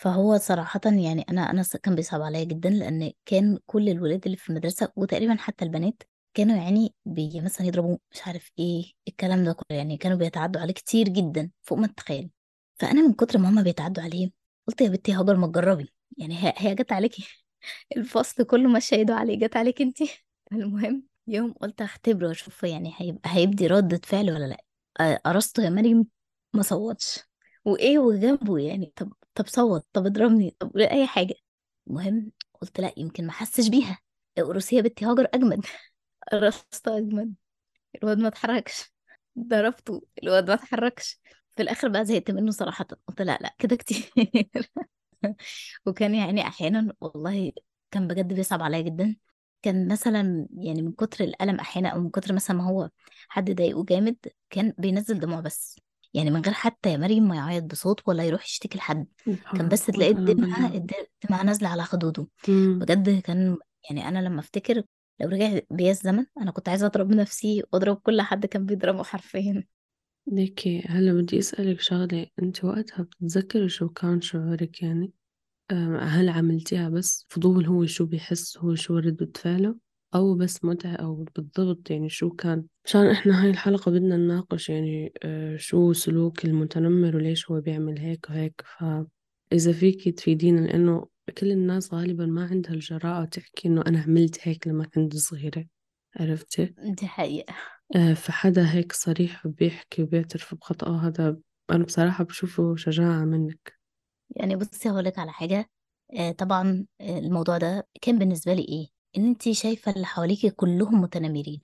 فهو 0.00 0.36
صراحة 0.38 0.80
يعني 0.86 1.22
أنا 1.30 1.50
أنا 1.50 1.62
كان 1.82 1.94
بيصعب 1.94 2.22
عليا 2.22 2.44
جدا 2.44 2.70
لأن 2.70 3.12
كان 3.26 3.58
كل 3.66 3.88
الولاد 3.88 4.24
اللي 4.26 4.36
في 4.36 4.50
المدرسة 4.50 4.92
وتقريبا 4.96 5.36
حتى 5.36 5.64
البنات 5.64 6.02
كانوا 6.34 6.56
يعني 6.56 6.94
بي 7.04 7.40
مثلا 7.40 7.66
يضربوا 7.66 7.98
مش 8.12 8.22
عارف 8.26 8.50
إيه 8.58 8.92
الكلام 9.08 9.44
ده 9.44 9.52
كله 9.52 9.78
يعني 9.78 9.96
كانوا 9.96 10.16
بيتعدوا 10.18 10.60
عليه 10.60 10.74
كتير 10.74 11.08
جدا 11.08 11.50
فوق 11.62 11.78
ما 11.78 11.86
تتخيل. 11.86 12.30
فأنا 12.80 13.06
من 13.06 13.12
كتر 13.14 13.38
ما 13.38 13.48
هما 13.48 13.62
بيتعدوا 13.62 14.02
عليه 14.02 14.30
قلت 14.68 14.80
يا 14.80 14.88
بنتي 14.88 15.12
هاجر 15.12 15.36
ما 15.36 15.46
تجربي 15.46 15.92
يعني 16.18 16.44
هي 16.44 16.54
هي 16.56 16.74
جت 16.74 16.92
عليكي؟ 16.92 17.26
الفصل 17.96 18.44
كله 18.44 18.68
ماشي 18.68 18.96
ايده 18.96 19.14
عليه 19.14 19.38
جت 19.38 19.56
عليك 19.56 19.82
انتي 19.82 20.24
المهم 20.52 21.02
يوم 21.26 21.52
قلت 21.52 21.82
اختبره 21.82 22.28
واشوف 22.28 22.62
يعني 22.62 22.92
هيبقى 22.96 23.30
هيبدي 23.36 23.66
ردة 23.66 24.00
فعل 24.04 24.30
ولا 24.30 24.44
لأ؟ 24.46 25.16
قرصته 25.26 25.62
يا 25.62 25.70
مريم 25.70 26.06
ما 26.54 26.62
صوتش. 26.62 27.29
وإيه 27.64 27.98
وجنبه 27.98 28.58
يعني؟ 28.58 28.92
طب 28.96 29.12
طب 29.34 29.46
صوت 29.46 29.86
طب 29.92 30.06
اضربني 30.06 30.56
طب 30.58 30.76
أي 30.76 31.06
حاجة. 31.06 31.34
المهم 31.88 32.32
قلت 32.60 32.80
لا 32.80 32.92
يمكن 32.96 33.26
ما 33.26 33.32
حسش 33.32 33.68
بيها. 33.68 33.98
اقرصي 34.38 34.76
يا 34.76 34.80
بنتي 34.82 35.04
هاجر 35.04 35.28
أجمد. 35.34 35.66
قرصته 36.32 36.98
أجمد. 36.98 37.34
الواد 38.04 38.18
ما 38.18 38.28
اتحركش. 38.28 38.92
ضربته. 39.38 40.02
الواد 40.24 40.48
ما 40.48 40.54
اتحركش. 40.54 41.20
في 41.56 41.62
الآخر 41.62 41.88
بقى 41.88 42.04
زهقت 42.04 42.30
منه 42.30 42.50
صراحة. 42.52 42.86
قلت 43.08 43.22
لا 43.22 43.38
لا 43.42 43.54
كده 43.58 43.76
كتير. 43.76 44.12
وكان 45.86 46.14
يعني 46.14 46.42
أحيانا 46.48 46.94
والله 47.00 47.52
كان 47.90 48.08
بجد 48.08 48.34
بيصعب 48.34 48.62
عليا 48.62 48.80
جدا. 48.80 49.16
كان 49.62 49.88
مثلا 49.92 50.48
يعني 50.58 50.82
من 50.82 50.92
كتر 50.92 51.24
الألم 51.24 51.60
أحيانا 51.60 51.88
أو 51.88 52.00
من 52.00 52.10
كتر 52.10 52.32
مثلا 52.34 52.56
ما 52.56 52.64
هو 52.68 52.90
حد 53.28 53.50
ضايقه 53.50 53.84
جامد 53.84 54.16
كان 54.50 54.74
بينزل 54.78 55.20
دموع 55.20 55.40
بس. 55.40 55.80
يعني 56.14 56.30
من 56.30 56.40
غير 56.40 56.54
حتى 56.54 56.92
يا 56.92 56.96
مريم 56.96 57.28
ما 57.28 57.36
يعيط 57.36 57.64
بصوت 57.64 58.08
ولا 58.08 58.24
يروح 58.24 58.44
يشتكي 58.44 58.78
لحد. 58.78 59.06
كان 59.56 59.68
بس 59.68 59.86
تلاقي 59.86 60.12
الدمعة 60.12 60.66
الدمعة 61.24 61.42
نازلة 61.42 61.68
على 61.68 61.82
خدوده. 61.82 62.26
بجد 62.48 63.20
كان 63.20 63.56
يعني 63.90 64.08
أنا 64.08 64.18
لما 64.18 64.40
أفتكر 64.40 64.82
لو 65.20 65.28
رجع 65.28 65.58
بيا 65.70 65.90
الزمن 65.90 66.26
أنا 66.38 66.50
كنت 66.50 66.68
عايزة 66.68 66.86
أضرب 66.86 67.10
نفسي 67.10 67.62
وأضرب 67.72 67.96
كل 67.96 68.20
حد 68.20 68.46
كان 68.46 68.66
بيضربه 68.66 69.02
حرفيا. 69.02 69.64
ليكي 70.26 70.82
هلا 70.86 71.12
بدي 71.12 71.38
أسألك 71.38 71.80
شغلة. 71.80 72.26
أنت 72.42 72.64
وقتها 72.64 73.02
بتتذكري 73.02 73.68
شو 73.68 73.88
كان 73.88 74.20
شعورك 74.20 74.82
يعني؟ 74.82 75.12
هل 76.00 76.28
عملتيها 76.28 76.88
بس؟ 76.88 77.26
فضول 77.28 77.66
هو 77.66 77.86
شو 77.86 78.06
بيحس 78.06 78.58
هو 78.58 78.74
شو 78.74 78.96
ردة 78.96 79.30
فعله 79.36 79.76
أو 80.14 80.34
بس 80.34 80.64
متعة 80.64 80.94
أو 80.96 81.24
بالضبط 81.36 81.90
يعني 81.90 82.08
شو 82.08 82.30
كان. 82.30 82.64
مشان 82.84 83.06
إحنا 83.10 83.42
هاي 83.44 83.50
الحلقة 83.50 83.90
بدنا 83.90 84.16
نناقش 84.16 84.68
يعني 84.70 85.12
آه، 85.22 85.56
شو 85.56 85.92
سلوك 85.92 86.44
المتنمر 86.44 87.16
وليش 87.16 87.50
هو 87.50 87.60
بيعمل 87.60 87.98
هيك 87.98 88.26
وهيك. 88.30 88.62
فإذا 88.78 89.72
فيكي 89.72 90.12
تفيدينا 90.12 90.60
لأنه 90.60 91.06
كل 91.38 91.50
الناس 91.52 91.94
غالبا 91.94 92.26
ما 92.26 92.46
عندها 92.46 92.72
الجرأة 92.72 93.24
تحكي 93.24 93.68
إنه 93.68 93.82
أنا 93.86 94.00
عملت 94.00 94.48
هيك 94.48 94.68
لما 94.68 94.84
كنت 94.84 95.16
صغيرة. 95.16 95.64
عرفتي؟ 96.16 96.74
دي 96.78 97.06
حقيقة. 97.06 97.54
آه، 97.96 98.14
فحدا 98.14 98.72
هيك 98.72 98.92
صريح 98.92 99.46
وبيحكي 99.46 100.02
وبيعترف 100.02 100.54
بخطأه 100.54 101.06
هذا 101.06 101.36
أنا 101.70 101.84
بصراحة 101.84 102.24
بشوفه 102.24 102.76
شجاعة 102.76 103.24
منك. 103.24 103.80
يعني 104.36 104.56
بصي 104.56 104.90
هقولك 104.90 105.18
على 105.18 105.32
حاجة 105.32 105.70
آه 106.18 106.32
طبعا 106.32 106.86
الموضوع 107.00 107.58
ده 107.58 107.88
كان 108.02 108.18
بالنسبة 108.18 108.54
لي 108.54 108.62
إيه؟ 108.62 108.99
إن 109.16 109.26
انت 109.26 109.50
شايفة 109.50 109.92
اللي 109.92 110.06
حواليكي 110.06 110.50
كلهم 110.50 111.00
متنمرين 111.00 111.60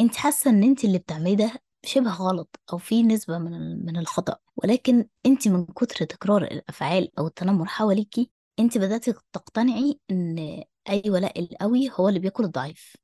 انت 0.00 0.16
حاسة 0.16 0.50
إن 0.50 0.62
انت 0.62 0.84
اللي 0.84 0.98
بتعمليه 0.98 1.36
ده 1.36 1.52
شبه 1.84 2.10
غلط 2.10 2.60
أو 2.72 2.78
في 2.78 3.02
نسبة 3.02 3.38
من 3.38 3.84
من 3.86 3.96
الخطأ. 3.96 4.36
ولكن 4.56 5.06
انت 5.26 5.48
من 5.48 5.66
كتر 5.66 6.04
تكرار 6.04 6.42
الأفعال 6.44 7.18
أو 7.18 7.26
التنمر 7.26 7.66
حواليكي 7.66 8.30
انت 8.58 8.78
بدأتي 8.78 9.14
تقتنعي 9.32 10.00
إن 10.10 10.62
أيوه 10.88 11.18
لا 11.18 11.32
القوي 11.38 11.90
هو 12.00 12.08
اللي 12.08 12.20
بياكل 12.20 12.44
الضعيف. 12.44 12.96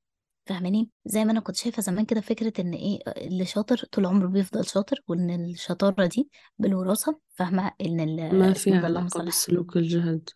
فاهماني؟ 0.47 0.91
زي 1.05 1.25
ما 1.25 1.33
أنا 1.33 1.41
كنت 1.41 1.57
شايفة 1.57 1.83
زمان 1.83 2.05
كده 2.05 2.21
فكرة 2.21 2.61
إن 2.61 2.73
إيه 2.73 2.99
اللي 3.07 3.45
شاطر 3.45 3.77
طول 3.93 4.07
عمره 4.07 4.27
بيفضل 4.27 4.67
شاطر 4.67 4.97
وإن 5.09 5.31
الشطارة 5.51 6.07
دي 6.07 6.29
بالوراثة. 6.59 7.21
فاهمة؟ 7.35 7.73
إن 7.81 8.39
ما 8.39 8.53
في 8.53 8.75
على 8.75 9.09
بالسلوك 9.25 9.77
الجهد 9.77 10.29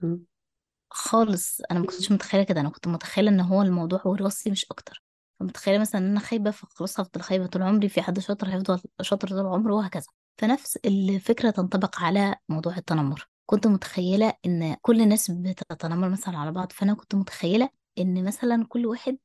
خالص. 0.90 1.60
أنا 1.70 1.78
ما 1.80 1.86
كنتش 1.86 2.12
متخيلة 2.12 2.42
كده. 2.44 2.60
أنا 2.60 2.68
كنت 2.70 2.88
متخيلة 2.88 3.30
إن 3.30 3.40
هو 3.40 3.62
الموضوع 3.62 4.00
وراثي 4.04 4.50
مش 4.50 4.66
أكتر. 4.70 5.02
فمتخيلة 5.40 5.78
مثلا 5.78 6.00
إن 6.00 6.10
أنا 6.10 6.20
خايبة 6.20 6.50
فخلاص 6.50 7.00
هفضل 7.00 7.20
خايبة 7.20 7.46
طول 7.46 7.62
عمري 7.62 7.88
في 7.88 8.02
حد 8.02 8.18
شاطر 8.18 8.48
هيفضل 8.48 8.80
شاطر 9.02 9.28
طول 9.28 9.46
عمره 9.46 9.74
وهكذا. 9.74 10.06
فنفس 10.38 10.76
الفكرة 10.76 11.50
تنطبق 11.50 12.00
على 12.00 12.36
موضوع 12.48 12.76
التنمر. 12.76 13.28
كنت 13.46 13.66
متخيلة 13.66 14.32
إن 14.46 14.76
كل 14.82 15.00
الناس 15.00 15.30
بتتنمر 15.30 16.08
مثلا 16.08 16.38
على 16.38 16.52
بعض 16.52 16.72
فأنا 16.72 16.94
كنت 16.94 17.14
متخيلة 17.14 17.68
إن 17.98 18.24
مثلا 18.24 18.66
كل 18.68 18.86
واحد 18.86 19.18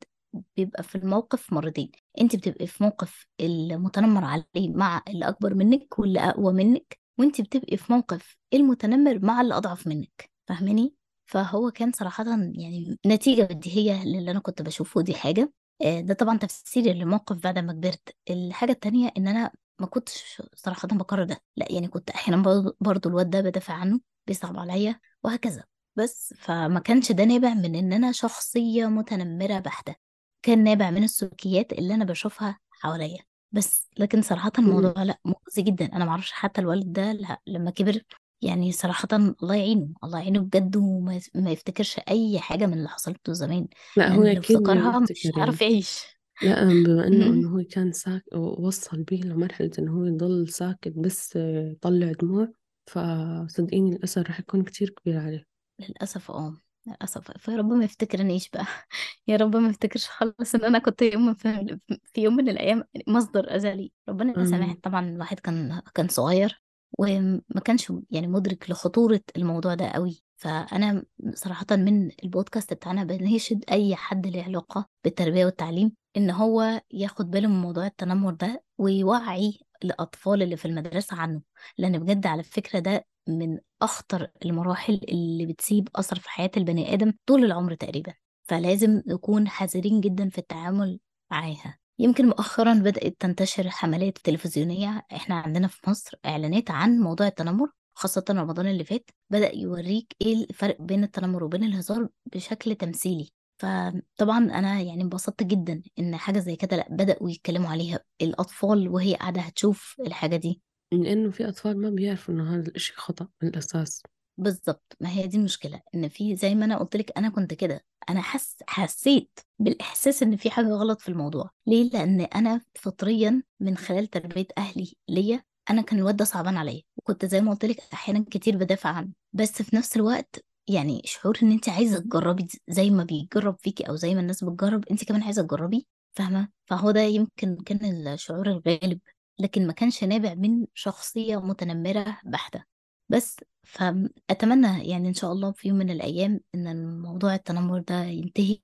بيبقى 0.58 0.84
في 0.84 0.96
الموقف 0.96 1.53
مرتين. 1.53 1.91
انت 2.22 2.36
بتبقي 2.36 2.68
في 2.68 2.84
موقف 2.84 3.25
المتنمر 3.41 4.24
عليه 4.25 4.70
مع 4.70 5.01
اللي 5.08 5.27
أكبر 5.27 5.53
منك 5.53 6.00
واللي 6.00 6.20
أقوى 6.20 6.53
منك 6.53 7.00
وانت 7.20 7.41
بتبقي 7.41 7.77
في 7.77 7.94
موقف 7.94 8.38
المتنمر 8.53 9.20
مع 9.25 9.41
اللي 9.41 9.58
أضعف 9.58 9.88
منك. 9.88 10.30
فاهماني؟ 10.48 11.00
فهو 11.32 11.72
كان 11.72 11.92
صراحة 11.92 12.26
يعني 12.54 13.00
نتيجة 13.06 13.44
بديهية 13.44 14.04
للي 14.04 14.32
أنا 14.32 14.40
كنت 14.40 14.62
بشوفه 14.62 15.02
دي 15.02 15.14
حاجة. 15.16 15.54
آه، 15.82 16.02
ده 16.02 16.14
طبعا 16.14 16.38
تفسيري 16.38 16.94
للموقف 16.94 17.38
بعد 17.38 17.60
ما 17.60 17.74
كبرت. 17.74 18.16
الحاجة 18.30 18.72
التانية 18.72 19.12
إن 19.18 19.28
أنا 19.28 19.52
ما 19.80 19.88
كنتش 19.88 20.42
صراحة 20.56 20.88
بكرر 20.88 21.24
ده. 21.24 21.42
لأ 21.58 21.72
يعني 21.72 21.88
كنت 21.88 22.10
أحيانا 22.10 22.72
برضو 22.82 23.10
الواد 23.10 23.30
ده 23.30 23.42
بدافع 23.42 23.74
عنه 23.74 24.00
بيصعب 24.28 24.60
عليا 24.60 25.00
وهكذا. 25.24 25.64
بس 25.96 26.34
فما 26.38 26.80
كانش 26.80 27.12
ده 27.12 27.24
نابع 27.24 27.54
من 27.54 27.76
إن 27.76 27.94
أنا 27.94 28.12
شخصية 28.12 28.86
متنمرة 28.86 29.60
بحتة. 29.60 29.96
كان 30.44 30.64
نابع 30.64 30.90
من 30.92 31.04
السلوكيات 31.04 31.74
اللي 31.74 31.94
أنا 31.94 32.06
بشوفها 32.06 32.60
حواليا. 32.72 33.20
بس 33.52 33.90
لكن 33.98 34.22
صراحة 34.22 34.52
الموضوع 34.60 35.04
لأ 35.04 35.20
مؤذي 35.26 35.62
جدا. 35.62 35.86
أنا 35.86 36.06
معرفش 36.06 36.32
حتى 36.32 36.62
الوالد 36.62 36.94
ده 36.94 37.18
لما 37.48 37.72
كبر 37.72 38.02
يعني 38.42 38.72
صراحة 38.72 39.08
الله 39.14 39.56
يعينه 39.56 39.88
الله 40.04 40.20
يعينه 40.20 40.40
بجد 40.40 40.76
وما 40.76 41.16
يف- 41.16 41.30
ما 41.36 41.52
يفتكرش 41.52 42.00
أي 42.10 42.40
حاجة 42.40 42.66
من 42.66 42.74
اللي 42.74 42.90
حصلت 42.90 43.28
له 43.28 43.34
زمان. 43.34 43.68
لا 43.98 44.14
هو 44.14 44.24
لأن 44.24 44.34
لو 44.36 44.42
أكيد 44.42 44.58
ما 44.58 44.74
افتكرها 44.74 45.00
مش 45.00 45.08
بيفتكر 45.08 45.30
يعني. 45.30 45.38
هيعرف 45.42 45.62
يعيش. 45.62 46.00
لا 46.42 46.64
بما 46.64 47.08
إنه. 47.08 47.26
إنه 47.26 47.50
هو 47.50 47.64
كان 47.72 47.92
ساك 47.92 48.24
وصل 48.34 49.04
بيه 49.04 49.22
لمرحلة 49.22 49.72
إنه 49.80 49.92
هو 49.92 50.06
يضل 50.06 50.50
ساكت 50.50 50.94
بس 50.98 51.36
يطلع 51.36 52.12
دموع 52.22 52.48
فصدقيني 52.88 53.96
الأثر 53.96 54.30
رح 54.30 54.40
يكون 54.40 54.64
كتير 54.64 54.90
كبير 54.90 55.20
عليه. 55.20 55.46
للأسف 55.80 56.32
آه 56.32 56.62
للأسف. 56.88 57.32
فيا 57.38 57.56
رب 57.58 57.74
ما 57.74 57.86
يفتكرنيش 57.86 58.50
بقى. 58.50 58.66
يا 59.28 59.38
رب 59.38 59.56
ما 59.56 59.70
يفتكرش 59.70 60.08
خالص 60.08 60.56
إن 60.56 60.66
أنا 60.66 60.80
كنت 60.80 61.02
يوم 61.02 61.34
في, 61.34 61.80
في 62.14 62.22
يوم 62.22 62.36
من 62.36 62.50
الأيام 62.50 62.84
مصدر 63.08 63.56
أذى 63.56 63.92
ربنا 64.10 64.36
آمين. 64.38 64.74
طبعا 64.74 65.10
الواحد 65.10 65.40
كان 65.40 65.82
كان 65.96 66.08
صغير. 66.08 66.62
وما 67.00 67.62
كانش 67.66 67.94
يعني 68.12 68.28
مدرك 68.28 68.70
لخطورة 68.70 69.22
الموضوع 69.38 69.74
ده 69.74 69.88
قوي 69.90 70.24
فأنا 70.38 71.04
صراحة 71.34 71.66
من 71.72 72.12
البودكاست 72.24 72.74
بتاعنا 72.74 73.04
بنشد 73.04 73.64
أي 73.72 73.96
حد 73.96 74.28
له 74.28 74.44
علاقة 74.44 74.90
بالتربية 75.04 75.46
والتعليم 75.46 75.92
إن 76.18 76.30
هو 76.30 76.82
ياخد 76.92 77.32
باله 77.32 77.48
من 77.48 77.62
موضوع 77.62 77.86
التنمر 77.86 78.34
ده 78.34 78.64
ويوعي 78.78 79.60
الأطفال 79.84 80.42
اللي 80.44 80.58
في 80.58 80.66
المدرسة 80.66 81.16
عنه. 81.18 81.42
لأن 81.78 82.00
بجد 82.00 82.28
على 82.28 82.44
فكرة 82.44 82.80
ده 82.80 83.06
من 83.28 83.60
أخطر 83.82 84.28
المراحل 84.46 84.94
اللي 85.10 85.46
بتسيب 85.46 85.90
أثر 85.96 86.20
في 86.20 86.30
حياة 86.30 86.52
البني 86.58 86.94
آدم 86.94 87.14
طول 87.26 87.46
العمر 87.46 87.74
تقريبا. 87.76 88.14
فلازم 88.44 89.02
نكون 89.08 89.48
حذرين 89.48 90.02
جدا 90.02 90.30
في 90.30 90.38
التعامل 90.38 91.00
معاها. 91.32 91.81
يمكن 92.00 92.28
مؤخرا 92.28 92.74
بدأت 92.74 93.16
تنتشر 93.20 93.70
حملات 93.70 94.18
تلفزيونية. 94.18 95.06
إحنا 95.14 95.36
عندنا 95.36 95.68
في 95.68 95.90
مصر 95.90 96.18
إعلانات 96.26 96.72
عن 96.72 97.00
موضوع 97.00 97.28
التنمر 97.28 97.70
خاصة 97.94 98.26
رمضان 98.30 98.68
اللي 98.68 98.84
فات. 98.84 99.10
بدأ 99.30 99.56
يوريك 99.56 100.16
إيه 100.22 100.34
الفرق 100.50 100.82
بين 100.82 101.04
التنمر 101.04 101.44
وبين 101.44 101.64
الهزار 101.64 102.08
بشكل 102.34 102.76
تمثيلي. 102.76 103.30
فطبعا 103.60 104.38
أنا 104.38 104.82
يعني 104.82 105.02
انبسطت 105.04 105.44
جدا 105.44 105.82
إن 106.00 106.16
حاجة 106.16 106.40
زي 106.40 106.56
كده 106.56 106.78
لأ 106.78 106.88
بدأوا 106.90 107.30
يتكلموا 107.30 107.70
عليها. 107.70 108.00
الأطفال 108.22 108.90
وهي 108.90 109.16
قاعدة 109.16 109.42
هتشوف 109.42 109.96
الحاجة 110.08 110.36
دي. 110.36 110.62
لأنه 110.94 111.32
في 111.32 111.48
أطفال 111.50 111.82
ما 111.82 111.90
بيعرفوا 111.90 112.34
إنه 112.34 112.56
هذا 112.56 112.68
الإشي 112.70 112.94
خطأ 112.96 113.28
من 113.44 113.50
الأساس. 113.50 114.04
بالظبط 114.38 114.98
ما 115.00 115.10
هي 115.10 115.28
دي 115.28 115.38
المشكلة 115.38 115.82
إن 115.96 116.08
في 116.10 116.36
زي 116.36 116.56
ما 116.56 116.66
أنا 116.66 116.78
قلت 116.78 116.96
لك 116.96 117.18
أنا 117.18 117.30
كنت 117.30 117.54
كده. 117.54 117.82
أنا 118.10 118.22
حس 118.22 118.58
حسيت 118.67 119.39
بالإحساس 119.60 120.24
إن 120.24 120.36
في 120.38 120.51
حاجة 120.51 120.67
غلط 120.67 121.01
في 121.01 121.10
الموضوع. 121.10 121.50
ليه؟ 121.67 121.89
لأن 121.89 122.22
أنا 122.22 122.62
فطريا 122.75 123.43
من 123.60 123.77
خلال 123.77 124.08
تربية 124.08 124.48
أهلي 124.58 124.93
ليا 125.10 125.43
أنا 125.70 125.81
كان 125.81 126.00
الواد 126.00 126.15
ده 126.17 126.25
صعبان 126.25 126.58
عليا 126.58 126.81
وكنت 126.98 127.25
زي 127.25 127.41
ما 127.41 127.51
قلت 127.51 127.65
لك 127.65 127.77
أحيانا 127.93 128.25
كتير 128.31 128.58
بدافع 128.58 128.89
عنه. 128.89 129.10
بس 129.34 129.62
في 129.62 129.75
نفس 129.75 129.96
الوقت 129.98 130.46
يعني 130.67 131.01
شعور 131.05 131.38
إن 131.43 131.51
انت 131.51 131.70
عايزة 131.70 132.00
تجربي 132.00 132.48
زي 132.67 132.89
ما 132.89 133.03
بيجرب 133.03 133.55
فيكي 133.60 133.84
أو 133.89 133.96
زي 133.96 134.15
ما 134.15 134.22
الناس 134.22 134.43
بتجرب 134.43 134.86
انت 134.91 135.03
كمان 135.03 135.24
عايزة 135.24 135.41
تجربي 135.41 135.88
فاهمة؟ 136.13 136.50
فهو 136.65 136.91
ده 136.91 137.01
يمكن 137.01 137.55
كان 137.65 138.08
الشعور 138.08 138.48
الغالب. 138.48 139.00
لكن 139.39 139.67
ما 139.67 139.74
كانش 139.74 140.03
نابع 140.03 140.34
من 140.34 140.65
شخصية 140.74 141.38
متنمرة 141.38 142.17
بحتة. 142.25 142.71
بس 143.12 143.38
فأتمنى 143.63 144.89
يعني 144.89 145.08
إن 145.10 145.13
شاء 145.13 145.32
الله 145.32 145.51
في 145.51 145.68
يوم 145.68 145.77
من 145.77 145.89
الأيام 145.89 146.39
إن 146.56 147.00
موضوع 147.01 147.36
التنمر 147.36 147.80
ده 147.80 148.03
ينتهي 148.03 148.60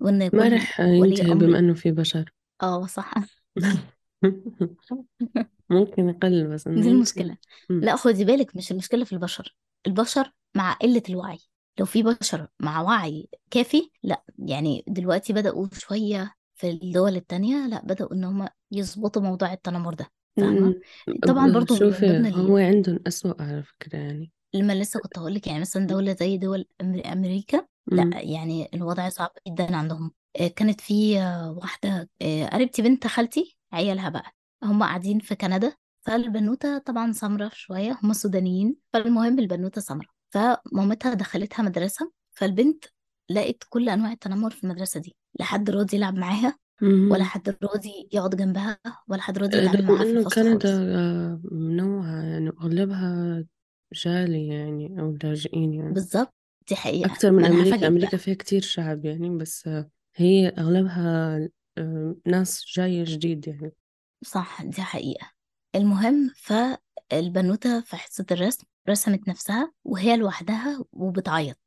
وإن 0.00 0.30
ما 0.32 0.48
كل 0.48 0.48
رح 0.48 0.80
ولي 0.80 1.08
ينتهي 1.08 1.32
أمر 1.32 1.46
بما 1.46 1.58
إنه 1.58 1.74
في 1.74 1.90
بشر. 1.92 2.32
آه 2.62 2.86
صح. 2.86 3.14
ممكن 5.70 6.08
يقل 6.08 6.46
بس 6.48 6.66
إنه 6.66 6.82
دي 6.82 6.88
المشكلة. 6.88 7.36
لا 7.80 7.96
خدي 7.96 8.24
بالك 8.24 8.56
مش 8.56 8.72
المشكلة 8.72 9.04
في 9.04 9.12
البشر. 9.12 9.56
البشر 9.86 10.32
مع 10.56 10.72
قلة 10.72 11.02
الوعي. 11.08 11.38
لو 11.78 11.86
في 11.86 12.02
بشر 12.02 12.48
مع 12.60 12.80
وعي 12.80 13.28
كافي 13.50 13.90
لا 14.02 14.24
يعني 14.38 14.84
دلوقتي 14.88 15.32
بدأوا 15.32 15.68
شوية 15.72 16.34
في 16.54 16.70
الدول 16.70 17.16
التانية 17.16 17.66
لا 17.66 17.82
بدأوا 17.84 18.12
إن 18.14 18.24
هم 18.24 18.48
يظبطوا 18.72 19.22
موضوع 19.22 19.52
التنمر 19.52 19.94
ده. 19.94 20.06
فاهمة 20.36 20.66
أمم. 21.08 21.18
طبعا 21.26 21.52
برضو 21.52 21.74
من 21.74 21.78
شوفي 21.80 22.06
ضمن 22.08 22.34
هو 22.34 22.58
ال... 22.58 22.64
عندهم 22.64 22.98
أسوأ 23.06 23.42
على 23.42 23.62
فكرة 23.62 23.96
يعني 23.98 24.32
لما 24.54 24.72
لسه 24.72 25.00
كنت 25.00 25.18
هقولك 25.18 25.46
يعني 25.46 25.60
مثلا 25.60 25.86
دولة 25.86 26.16
زي 26.20 26.38
دول 26.38 26.66
أمر- 26.82 27.06
أمريكا 27.06 27.66
لأ 27.86 28.02
أمم. 28.02 28.12
يعني 28.14 28.68
الوضع 28.74 29.08
صعب 29.08 29.30
جدا 29.48 29.76
عندهم 29.76 30.10
آه، 30.40 30.46
كانت 30.48 30.80
في 30.80 31.18
آه، 31.20 31.52
واحدة 31.52 32.08
آه، 32.22 32.46
قريبتي 32.46 32.82
بنت 32.82 33.06
خالتي 33.06 33.56
عيالها 33.72 34.08
بقى 34.08 34.32
هم 34.62 34.82
قاعدين 34.82 35.18
في 35.18 35.34
كندا 35.34 35.72
فالبنوتة 36.00 36.78
طبعا 36.78 37.12
سمرة 37.12 37.50
شوية 37.54 37.98
هم 38.02 38.12
سودانيين 38.12 38.76
فالمهم 38.92 39.38
البنوتة 39.38 39.80
سمرة 39.80 40.06
فمامتها 40.30 41.14
دخلتها 41.14 41.62
مدرسة 41.62 42.12
فالبنت 42.32 42.84
لقت 43.30 43.64
كل 43.68 43.88
أنواع 43.88 44.12
التنمر 44.12 44.50
في 44.50 44.64
المدرسة 44.64 45.00
دي 45.00 45.16
لا 45.38 45.44
حد 45.44 45.70
راضي 45.70 45.96
يلعب 45.96 46.14
معاها 46.14 46.58
ولا. 46.82 47.24
حد 47.24 47.56
راضي 47.62 48.08
يقعد 48.12 48.36
جنبها 48.36 48.78
ولا 49.08 49.22
حد 49.22 49.38
راضي 49.38 49.56
يتعامل 49.58 49.78
رغم 49.80 49.94
معاها 49.94 50.04
في 50.04 50.10
إنه 50.10 50.20
الفصل 50.20 50.34
كندا 50.42 50.68
خالص. 50.68 50.80
آه، 50.96 51.40
منوعة 51.52 52.22
يعني 52.22 52.48
أغلبها 52.50 53.44
جالي 53.92 54.46
يعني 54.48 55.00
أو 55.00 55.16
لاجئين 55.24 55.72
يعني. 55.74 55.92
بالظبط 55.92 56.34
دي 56.68 56.76
حقيقة. 56.76 57.12
أكتر 57.12 57.30
من 57.30 57.42
ما 57.42 57.46
أنا 57.48 57.54
أمريكا 57.56 57.70
هفاجئك 57.76 57.84
أمريكا 57.88 58.08
بقى 58.10 58.18
فيها 58.18 58.34
كتير 58.34 58.62
شعب 58.62 59.04
يعني 59.04 59.30
بس 59.38 59.66
آه، 59.66 59.90
هي 60.16 60.48
أغلبها 60.48 61.38
آه، 61.78 62.16
ناس 62.26 62.64
جاية 62.76 63.04
جديد 63.06 63.48
يعني. 63.48 63.72
صح 64.24 64.62
دي 64.62 64.82
حقيقة. 64.82 65.30
المهم 65.74 66.30
فالبنوتة 66.36 67.80
في 67.80 67.96
حصة 67.96 68.26
الرسم 68.30 68.64
رسمت 68.88 69.28
نفسها 69.28 69.72
وهي 69.84 70.16
لوحدها 70.16 70.84
وبتعيط. 70.92 71.58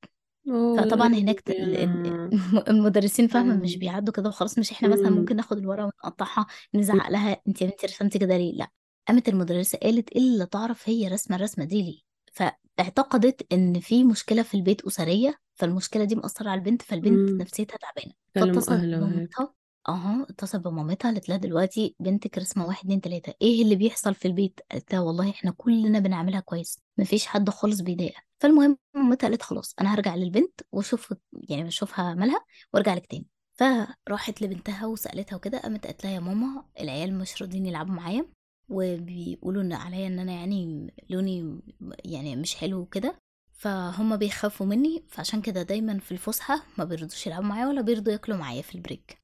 أوه 0.50 0.78
فطبعا 0.82 1.08
هناك 1.08 1.40
ت- 1.40 1.52
قلبي 1.52 1.64
ال- 1.64 1.76
ال- 1.78 2.30
أنا 2.68 2.70
المدرسين 2.70 3.28
فاهمة 3.28 3.56
مش. 3.58 3.76
بيعدوا 3.78 4.14
كده 4.14 4.30
وخلاص 4.30 4.60
مش 4.60 4.72
إحنا 4.72 4.88
مثلا. 4.88 5.10
ممكن 5.10 5.36
ناخد 5.36 5.58
الورقة 5.58 5.84
ونقطعها 5.86 6.46
نزعق 6.74 7.10
لها 7.10 7.42
انت 7.48 7.62
يا 7.62 7.68
بنتي 7.68 7.88
رسمتي 7.88 8.20
كده 8.20 8.38
ليه؟ 8.38 8.54
لا. 8.56 8.68
قامت 9.08 9.30
المدرسة 9.30 9.78
قالت 9.84 10.12
الا 10.12 10.46
تعرف 10.46 10.90
هي 10.90 11.08
رسمة 11.08 11.36
الرسمة 11.36 11.66
دي 11.66 11.82
ليه؟ 11.82 12.00
فاعتقدت 12.34 13.54
إن 13.54 13.80
في 13.80 14.04
مشكلة 14.04 14.42
في 14.44 14.54
البيت 14.54 14.82
أسرية 14.86 15.36
فالمشكلة 15.56 16.04
دي 16.04 16.16
مأثرة 16.16 16.50
على 16.50 16.60
البنت 16.60 16.82
فالبنت 16.82 17.42
نفسيتها 17.42 17.78
تعبانة. 17.78 18.14
كلموا 18.36 18.54
فاتصلت 18.54 18.80
بمامتها 18.86 19.54
آه 19.88 20.24
اتصل 20.30 20.60
بمامتها 20.60 21.12
قالت 21.12 21.30
لها 21.30 21.38
دلوقتي 21.38 21.96
بنتك 22.00 22.38
رسمه 22.38 22.66
واحد 22.68 22.80
اتنين 22.86 23.02
تلاتة 23.02 23.34
إيه 23.42 23.62
اللي 23.64 23.76
بيحصل 23.76 24.16
في 24.16 24.28
البيت؟ 24.28 24.60
قالت 24.72 24.94
لها 24.94 25.02
والله 25.02 25.30
إحنا 25.30 25.52
كلنا 25.58 26.00
بنعملها 26.00 26.40
كويس 26.40 26.80
مفيش 26.98 27.26
حد 27.26 27.50
خالص 27.50 27.82
بيضايقها. 27.82 28.24
فالمهم 28.40 28.78
مامتها 28.94 29.28
قالت 29.28 29.42
خلاص 29.42 29.76
أنا 29.82 29.94
هرجع 29.94 30.16
للبنت 30.16 30.62
وأشوف 30.72 31.14
يعني 31.34 31.68
أشوفها 31.68 32.14
مالها 32.14 32.46
وأرجع 32.74 32.94
لك 32.94 33.06
تاني. 33.06 33.26
فراحت 33.54 34.42
لبنتها 34.42 34.86
وسألتها 34.86 35.36
وكده 35.36 35.60
قامت 35.60 35.86
قالت 35.86 36.04
لها 36.04 36.14
يا 36.14 36.20
ماما 36.20 36.66
العيال 36.80 37.18
مش 37.18 37.42
راضيين 37.42 37.66
يلعبوا 37.66 37.94
معايا 37.94 38.26
وبيقولوا 38.70 39.62
إن 39.62 39.74
عليا 39.74 40.08
إن 40.08 40.20
أنا 40.20 40.32
يعني 40.32 40.94
لوني 41.10 41.60
يعني 42.06 42.36
مش 42.36 42.56
حلو 42.56 42.80
وكده 42.80 43.20
فهم 43.54 44.18
بيخافوا 44.18 44.66
مني 44.66 45.06
فعشان 45.10 45.42
كده 45.42 45.64
دايما 45.64 46.00
في 46.00 46.12
الفسحة 46.12 46.66
ما 46.78 46.84
بيرضوش 46.84 47.28
يلعبوا 47.28 47.46
معايا 47.46 47.68
ولا 47.68 47.82
بيرضوا 47.82 48.14
ياكلوا 48.14 48.38
معايا 48.38 48.62
في 48.62 48.76
البريك. 48.76 49.19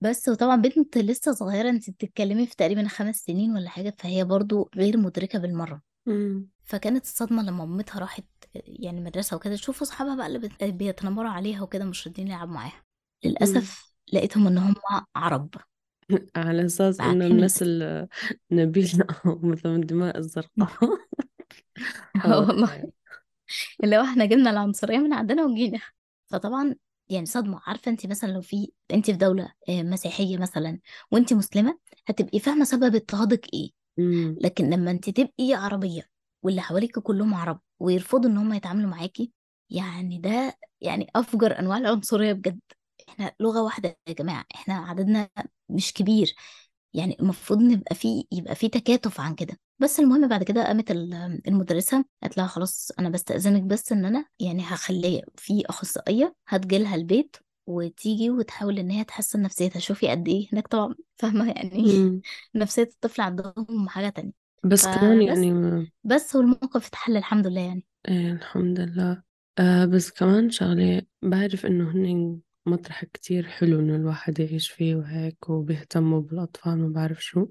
بس 0.00 0.28
وطبعا 0.28 0.56
بنت 0.56 0.98
لسه 0.98 1.32
صغيرة 1.32 1.68
انت 1.70 1.90
بتتكلمي 1.90 2.46
في 2.46 2.56
تقريبا 2.56 2.88
خمس 2.88 3.16
سنين 3.16 3.52
ولا 3.52 3.68
حاجة 3.68 3.94
فهي 3.98 4.24
برضو 4.24 4.70
غير 4.76 4.96
مدركة 4.96 5.38
بالمرة. 5.38 5.82
امم. 6.08 6.48
فكانت 6.64 7.04
الصدمة 7.04 7.42
لما 7.42 7.64
مامتها 7.64 7.98
راحت 7.98 8.24
يعني 8.54 9.00
مدرسة 9.00 9.36
وكده 9.36 9.54
تشوف 9.54 9.82
أصحابها 9.82 10.16
بقى 10.16 10.26
اللي 10.26 10.38
بت- 10.38 10.64
بيتنمروا 10.64 11.30
عليها 11.30 11.62
وكده 11.62 11.84
مش 11.84 12.06
راضيين 12.08 12.28
يلعبوا 12.28 12.54
معاها. 12.54 12.72
امم. 13.24 13.32
للأسف 13.32 13.92
لقيتهم 14.12 14.46
إن 14.46 14.58
هم 14.58 14.74
عرب. 15.16 15.54
على 16.36 16.66
أساس 16.66 17.00
إنه 17.00 17.26
الناس 17.26 17.64
النبيلة 18.52 19.06
أو 19.26 19.38
مثلا 19.42 19.76
الدماء 19.76 20.18
الزرقاء. 20.18 20.68
آه 22.24 22.38
واضح 22.38 22.48
والله. 22.48 22.74
يعني. 22.74 22.92
اللي 23.84 23.96
هو 23.96 24.02
إحنا 24.02 24.24
جبنا 24.26 24.50
العنصرية 24.50 24.98
من 24.98 25.12
عندنا 25.12 25.44
وجينا. 25.44 25.80
فطبعا 26.26 26.74
يعني 27.08 27.26
صدمة. 27.26 27.60
عارفة 27.66 27.90
انت 27.90 28.06
مثلا 28.06 28.28
لو 28.32 28.40
في 28.40 28.72
انت 28.92 29.06
في 29.10 29.16
دولة 29.16 29.52
آه، 29.68 29.82
مسيحية 29.82 30.38
مثلا 30.38 30.78
وانت 31.10 31.32
مسلمة 31.32 31.78
هتبقي 32.08 32.38
فاهمة 32.40 32.64
سبب 32.64 32.94
اضطهادك 32.94 33.46
إيه. 33.54 33.70
إمم. 33.98 34.36
لكن 34.40 34.70
لما 34.70 34.90
انت 34.90 35.10
تبقي 35.10 35.54
عربية 35.54 36.10
واللي 36.42 36.60
حواليك 36.60 36.98
كلهم 36.98 37.34
عرب 37.34 37.60
ويرفضوا 37.80 38.30
إن 38.30 38.36
هم 38.36 38.52
يتعاملوا 38.52 38.90
معاكي 38.90 39.32
يعني 39.70 40.18
ده 40.18 40.58
يعني 40.80 41.06
أفجر 41.16 41.58
أنواع 41.58 41.78
العنصرية 41.78 42.32
بجد. 42.32 42.60
إحنا 43.08 43.32
لغة 43.40 43.62
واحدة 43.62 43.98
يا 44.08 44.12
جماعة 44.12 44.44
إحنا 44.54 44.74
عددنا 44.74 45.28
مش 45.68 45.92
كبير. 45.92 46.34
يعني 46.94 47.16
المفروض 47.20 47.60
نبقى 47.62 47.94
في 47.94 48.26
يبقى 48.32 48.54
في 48.54 48.68
تكاتف 48.68 49.20
عن 49.20 49.34
كده. 49.34 49.58
بس 49.78 50.00
المهم 50.00 50.28
بعد 50.28 50.42
كده 50.42 50.66
قامت 50.66 50.90
ال- 50.90 51.42
المدرسة 51.48 52.04
قالت 52.22 52.36
لها 52.38 52.46
خلاص 52.46 52.90
أنا 52.98 53.08
بستأذنك 53.08 53.62
بس 53.62 53.92
إن 53.92 54.04
أنا 54.04 54.26
يعني 54.40 54.62
هخليه 54.62 55.22
في 55.36 55.62
أخصائية 55.66 56.36
هتجيلها 56.48 56.94
البيت 56.94 57.36
وتيجي 57.66 58.30
وتحاول 58.30 58.78
إن 58.78 58.90
هي 58.90 59.04
تحسن 59.04 59.42
نفسيتها. 59.42 59.80
شوفي 59.80 60.08
قد 60.10 60.28
إيه 60.28 60.48
هناك 60.52 60.66
طبعا 60.68 60.94
فاهمة 61.16 61.48
يعني 61.52 62.04
نفسية 62.54 62.82
الطفل 62.82 63.22
عندهم 63.22 63.88
حاجة 63.88 64.08
تانية. 64.08 64.32
بس 64.64 64.86
كمان 64.88 65.22
فبس 65.22 65.46
يعني 65.52 65.52
بس 66.04 66.36
والموقف 66.36 66.88
اتحل 66.88 67.16
الحمد 67.16 67.46
لله 67.46 67.60
يعني. 67.60 67.84
إيه 68.08 68.32
الحمد 68.32 68.80
لله. 68.80 69.22
آه 69.58 69.84
بس 69.84 70.10
كمان 70.10 70.50
شغلة 70.50 71.02
بعرف 71.22 71.66
إنه 71.66 71.90
هن 71.90 72.40
مطرح 72.66 73.04
كتير 73.04 73.46
حلو 73.48 73.80
إنه 73.80 73.96
الواحد 73.96 74.38
يعيش 74.40 74.70
فيه 74.70 74.96
وهيك 74.96 75.48
وبيهتموا 75.50 76.20
بالأطفال 76.20 76.78
ما 76.78 76.88
بعرف 76.88 77.24
شو. 77.24 77.46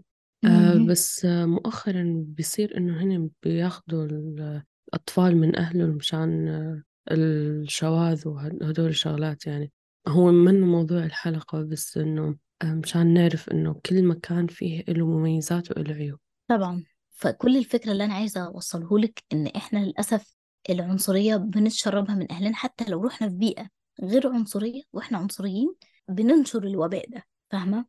آه. 0.45 0.85
بس 0.87 1.25
آه 1.25 1.45
مؤخرا 1.45 2.13
بيصير 2.27 2.77
إنه 2.77 3.03
هن 3.03 3.29
بياخدوا 3.43 4.05
ال- 4.05 4.63
الأطفال 4.87 5.37
من 5.37 5.55
أهلهم 5.55 5.89
مشان 5.89 6.47
آه 6.47 6.83
الشواذ 7.11 8.27
وهدول 8.27 8.87
الشغلات 8.89 9.47
يعني. 9.47 9.71
هو 10.07 10.31
منه 10.31 10.65
موضوع 10.65 11.03
الحلقة 11.05 11.61
بس 11.63 11.97
إنه 11.97 12.35
آه 12.61 12.73
مشان 12.73 13.13
نعرف 13.13 13.49
إنه 13.49 13.73
كل 13.85 14.03
مكان 14.03 14.47
فيه 14.47 14.83
له 14.87 15.07
مميزات 15.07 15.77
وله 15.77 15.93
عيوب. 15.93 16.19
طبعا. 16.49 16.83
فكل 17.11 17.57
الفكرة 17.57 17.91
اللي 17.91 18.05
أنا 18.05 18.13
عايزة 18.13 18.45
أوصله 18.45 18.99
لك 18.99 19.23
إن 19.33 19.47
إحنا 19.47 19.79
للأسف 19.79 20.35
العنصرية 20.69 21.35
بنتشربها 21.35 22.15
من 22.15 22.31
أهلنا 22.31 22.55
حتى 22.55 22.85
لو 22.91 23.03
رحنا 23.03 23.29
في 23.29 23.35
بيئة 23.35 23.67
غير 24.03 24.27
عنصرية 24.27 24.81
وإحنا 24.93 25.17
عنصريين 25.17 25.75
بننشر 26.09 26.63
الوباء 26.63 27.09
ده. 27.09 27.23
فاهمة؟ 27.51 27.85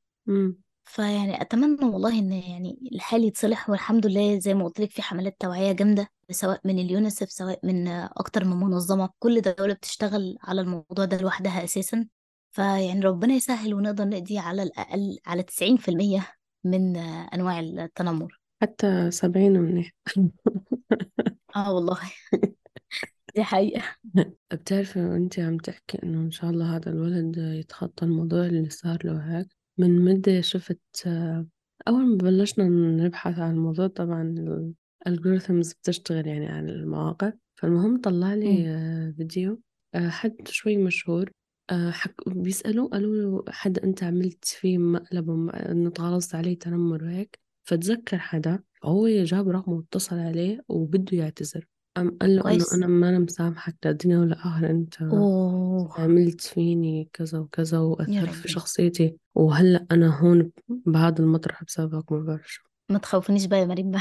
فيعني 0.87 1.43
أتمنى 1.43 1.85
والله 1.85 2.19
إن 2.19 2.33
يعني 2.33 2.91
الحال 2.93 3.25
يتصلح 3.25 3.71
والحمد 3.71 4.07
لله 4.07 4.39
زي 4.39 4.55
ما 4.55 4.65
قلت 4.65 4.81
لك 4.81 4.91
في 4.91 5.03
حملات 5.03 5.37
توعية 5.41 5.73
جامدة 5.73 6.09
سواء 6.31 6.61
من 6.65 6.79
اليونيسف 6.79 7.31
سواء 7.31 7.61
من 7.67 7.89
أكتر 7.89 8.45
من 8.45 8.57
منظمة. 8.57 9.11
كل 9.19 9.41
دولة 9.41 9.75
بتشتغل 9.75 10.39
على 10.43 10.61
الموضوع 10.61 11.05
ده 11.05 11.17
لوحدها 11.17 11.65
أساسا. 11.65 12.07
فيعني 12.51 13.01
ربنا 13.01 13.35
يسهل 13.35 13.75
ونقدر 13.75 14.05
نقضي 14.09 14.39
على 14.39 14.63
الأقل 14.63 15.19
على 15.27 15.43
90% 15.43 16.27
من 16.65 16.97
أنواع 16.97 17.61
التنمر. 17.61 18.41
حتى 18.63 19.11
سبعين 19.11 19.53
منيح 19.53 19.93
آه 21.57 21.73
والله. 21.75 21.99
دي 23.37 23.45
حقيقة. 23.45 23.83
بتعرفي 24.53 25.01
وأنتي 25.01 25.43
عم 25.43 25.57
تحكي 25.57 26.03
إنه 26.03 26.19
إن 26.19 26.31
شاء 26.31 26.51
الله 26.51 26.77
هذا 26.77 26.91
الولد 26.91 27.37
يتخطى 27.37 28.05
الموضوع 28.05 28.47
اللي 28.47 28.71
صار 28.71 28.99
له 29.05 29.39
هيك؟ 29.39 29.56
من 29.79 30.05
مدة 30.05 30.41
شفت 30.41 30.81
أول 31.89 32.07
ما 32.07 32.17
بلشنا 32.17 32.69
نبحث 33.05 33.39
عن 33.39 33.51
الموضوع 33.55 33.87
طبعا 33.87 34.23
الالجوريثمز 35.07 35.73
بتشتغل 35.73 36.27
يعني 36.27 36.47
على 36.47 36.73
المواقع. 36.73 37.33
فالمهم 37.57 38.01
طلع 38.01 38.35
لي 38.35 38.59
مم. 38.59 38.65
آه، 38.69 39.11
فيديو 39.17 39.61
آه، 39.95 40.09
حد 40.09 40.49
شوي 40.49 40.77
مشهور 40.77 41.31
آه، 41.71 41.91
حك... 41.91 42.15
بيسألوه 42.29 42.89
قالوا 42.89 43.15
له 43.17 43.45
حد 43.49 43.79
أنت 43.79 44.03
عملت 44.03 44.45
فيه 44.45 44.79
مقلب 44.79 45.29
وم- 45.29 45.51
انه 45.51 45.91
تغلظت 45.91 46.35
عليه 46.35 46.59
تنمر 46.59 47.05
وهيك. 47.05 47.39
فتذكر 47.69 48.19
حدا 48.19 48.63
هو 48.85 49.09
جاب 49.09 49.49
رقمه 49.49 49.75
واتصل 49.75 50.17
عليه 50.19 50.65
وبده 50.69 51.17
يعتذر. 51.17 51.67
قام 51.97 52.17
قال 52.21 52.37
له 52.37 52.43
إنه 52.43 52.43
كويس. 52.43 52.73
أنا 52.75 52.87
ما 52.87 53.09
أنا 53.09 53.19
مسامحك 53.19 53.77
لا 53.85 53.91
الدنيا 53.91 54.19
ولا 54.19 54.35
اخر 54.35 54.71
أنت 54.71 55.03
أوه. 55.03 56.01
عملت 56.01 56.41
فيني 56.41 57.09
كذا 57.13 57.39
وكذا 57.39 57.77
يا 57.79 57.83
وأثرت 57.83 58.35
في 58.35 58.41
ربي. 58.41 58.49
شخصيتي. 58.49 59.17
وهلأ 59.35 59.87
أنا 59.91 60.19
هون 60.21 60.51
بهذا 60.69 61.19
المطرح 61.23 61.65
بسببك 61.65 62.13
ما 62.13 62.19
بعرف 62.21 62.53
شو. 62.53 62.63
ما 62.91 62.99
تخوفنيش 62.99 63.45
بقى 63.45 63.61
يا 63.61 63.65
مريم 63.65 63.91
بقى. 63.91 64.01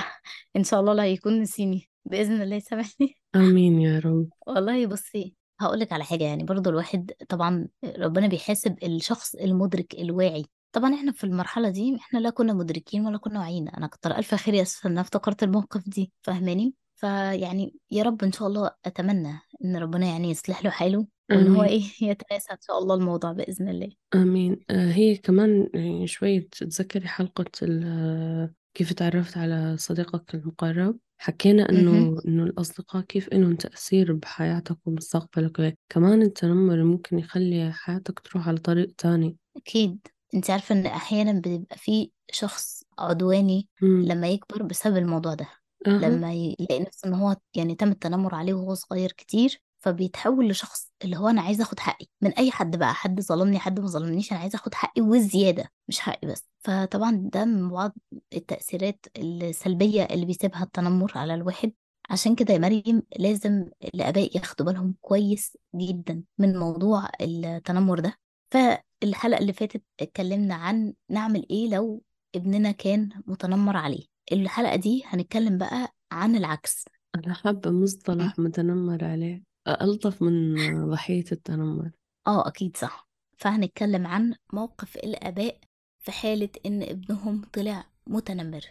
إن 0.55 0.63
شاء 0.63 0.79
الله 0.79 0.93
لا 0.93 1.03
هيكون 1.03 1.41
نسيني. 1.41 1.89
بإذن 2.05 2.41
الله 2.41 2.55
يسامحني. 2.55 3.15
آمين 3.35 3.81
يا 3.81 3.99
رب. 3.99 4.27
والله 4.47 4.85
بصي 4.87 5.35
هقولك 5.59 5.93
على 5.93 6.03
حاجة 6.03 6.23
يعني 6.23 6.43
برضو 6.43 6.69
الواحد 6.69 7.11
طبعا 7.29 7.67
ربنا 7.97 8.27
بيحاسب 8.27 8.75
الشخص 8.83 9.35
المدرك 9.35 9.95
الواعي. 9.95 10.45
طبعا 10.71 10.93
إحنا 10.95 11.11
في 11.11 11.23
المرحلة 11.23 11.69
دي 11.69 11.95
إحنا 11.95 12.19
لا 12.19 12.29
كنا 12.29 12.53
مدركين 12.53 13.05
ولا 13.05 13.17
كنا 13.17 13.39
واعيين. 13.39 13.69
أنا 13.69 13.87
كتر 13.87 14.17
ألف 14.17 14.35
خير 14.35 14.61
أساسا 14.61 14.87
ان 14.87 14.91
أنا 14.91 15.01
افتكرت 15.01 15.43
الموقف 15.43 15.89
دي 15.89 16.11
فاهماني؟ 16.21 16.73
فيعني 16.95 17.75
يا 17.91 18.03
رب 18.03 18.23
إن 18.23 18.31
شاء 18.31 18.47
الله 18.47 18.71
أتمنى 18.85 19.39
إن 19.65 19.77
ربنا 19.77 20.05
يعني 20.05 20.29
يصلح 20.31 20.63
له 20.63 20.69
حاله 20.69 21.07
وإن 21.31 21.55
هو 21.55 21.63
إيه 21.63 21.83
يتناسى 22.01 22.51
إن 22.53 22.57
شاء 22.67 22.79
الله 22.79 22.95
الموضوع 22.95 23.31
بإذن 23.31 23.69
الله. 23.69 23.89
آمين. 24.15 24.59
آه 24.69 24.91
هي 24.91 25.17
كمان 25.17 25.69
يعني 25.73 26.07
شوي 26.07 26.39
تتذكري 26.39 27.07
حلقة 27.07 27.45
ال- 27.61 28.53
كيف 28.73 28.93
تعرفت 28.93 29.37
على 29.37 29.75
صديقك 29.79 30.35
المقرب؟ 30.35 30.97
حكينا. 31.17 31.69
إنه 31.69 32.21
إنه 32.27 32.43
الأصدقاء 32.43 33.01
كيف 33.01 33.33
لهم 33.33 33.55
تأثير 33.55 34.13
بحياتك 34.13 34.77
ومستقبلك. 34.85 35.77
كمان 35.89 36.21
التنمر 36.21 36.83
ممكن 36.83 37.19
يخلي 37.19 37.71
حياتك 37.73 38.19
تروح 38.19 38.47
على 38.47 38.57
طريق 38.57 38.93
تاني. 38.97 39.37
أكيد. 39.57 40.07
أنت 40.33 40.49
عارفة 40.49 40.75
إن 40.75 40.85
أحيانا 40.85 41.31
بيبقى 41.39 41.77
في 41.77 42.11
شخص 42.31 42.83
عدواني 42.99 43.67
لما 43.81 44.27
يكبر 44.27 44.63
بسبب 44.63 44.97
الموضوع 44.97 45.33
ده. 45.33 45.47
لما 45.87 46.33
يلاقي 46.33 46.79
نفسه 46.79 47.07
إن 47.07 47.13
هو 47.13 47.35
يعني 47.55 47.75
تم 47.75 47.89
التنمر 47.91 48.35
عليه 48.35 48.53
وهو 48.53 48.73
صغير 48.73 49.11
كتير 49.11 49.61
فبيتحول 49.79 50.49
لشخص 50.49 50.91
اللي 51.03 51.17
هو 51.17 51.27
أنا 51.27 51.41
عايزة 51.41 51.63
أخد 51.63 51.79
حقي. 51.79 52.05
من 52.21 52.31
أي 52.33 52.51
حد 52.51 52.75
بقى 52.77 52.93
حد 52.93 53.21
ظلمني 53.21 53.59
حد 53.59 53.79
ما 53.79 53.87
ظلمنيش 53.87 54.31
أنا 54.31 54.39
عايزة 54.39 54.55
أخد 54.55 54.73
حقي 54.73 55.01
والزيادة 55.01 55.71
مش 55.87 55.99
حقي 55.99 56.27
بس. 56.27 56.43
فطبعا 56.59 57.29
ده 57.33 57.45
من 57.45 57.69
بعض 57.69 57.93
التأثيرات 58.33 59.05
السلبية 59.17 60.03
اللي 60.03 60.25
بيسيبها 60.25 60.63
التنمر 60.63 61.11
على 61.15 61.33
الواحد. 61.33 61.73
عشان 62.09 62.35
كده 62.35 62.53
يا 62.53 62.59
مريم 62.59 63.03
لازم 63.19 63.69
الآباء 63.83 64.37
ياخدوا 64.37 64.65
بالهم 64.65 64.95
كويس 65.01 65.57
جدا 65.75 66.23
من 66.37 66.57
موضوع 66.59 67.09
التنمر 67.21 67.99
ده. 67.99 68.17
فالحلقة 68.51 69.39
اللي 69.39 69.53
فاتت 69.53 69.83
اتكلمنا 69.99 70.55
عن 70.55 70.93
نعمل 71.09 71.47
إيه 71.49 71.69
لو 71.69 72.03
ابننا 72.35 72.71
كان 72.71 73.09
متنمر 73.27 73.77
عليه. 73.77 74.14
الحلقة 74.31 74.75
دي 74.75 75.03
هنتكلم 75.05 75.57
بقى 75.57 75.95
عن 76.11 76.35
العكس. 76.35 76.85
أنا 77.15 77.33
حابة 77.33 77.71
مصطلح 77.71 78.39
متنمر 78.39 79.03
عليه. 79.05 79.43
ألطف 79.67 80.21
من 80.21 80.55
ضحية 80.89 81.25
التنمر. 81.31 81.91
آه 82.27 82.47
أكيد 82.47 82.77
صح. 82.77 83.09
فهنتكلم 83.37 84.07
عن 84.07 84.35
موقف 84.53 84.95
الآباء 84.95 85.59
في 85.99 86.11
حالة 86.11 86.49
إن 86.65 86.83
ابنهم 86.83 87.41
طلع 87.53 87.85
متنمر. 88.07 88.61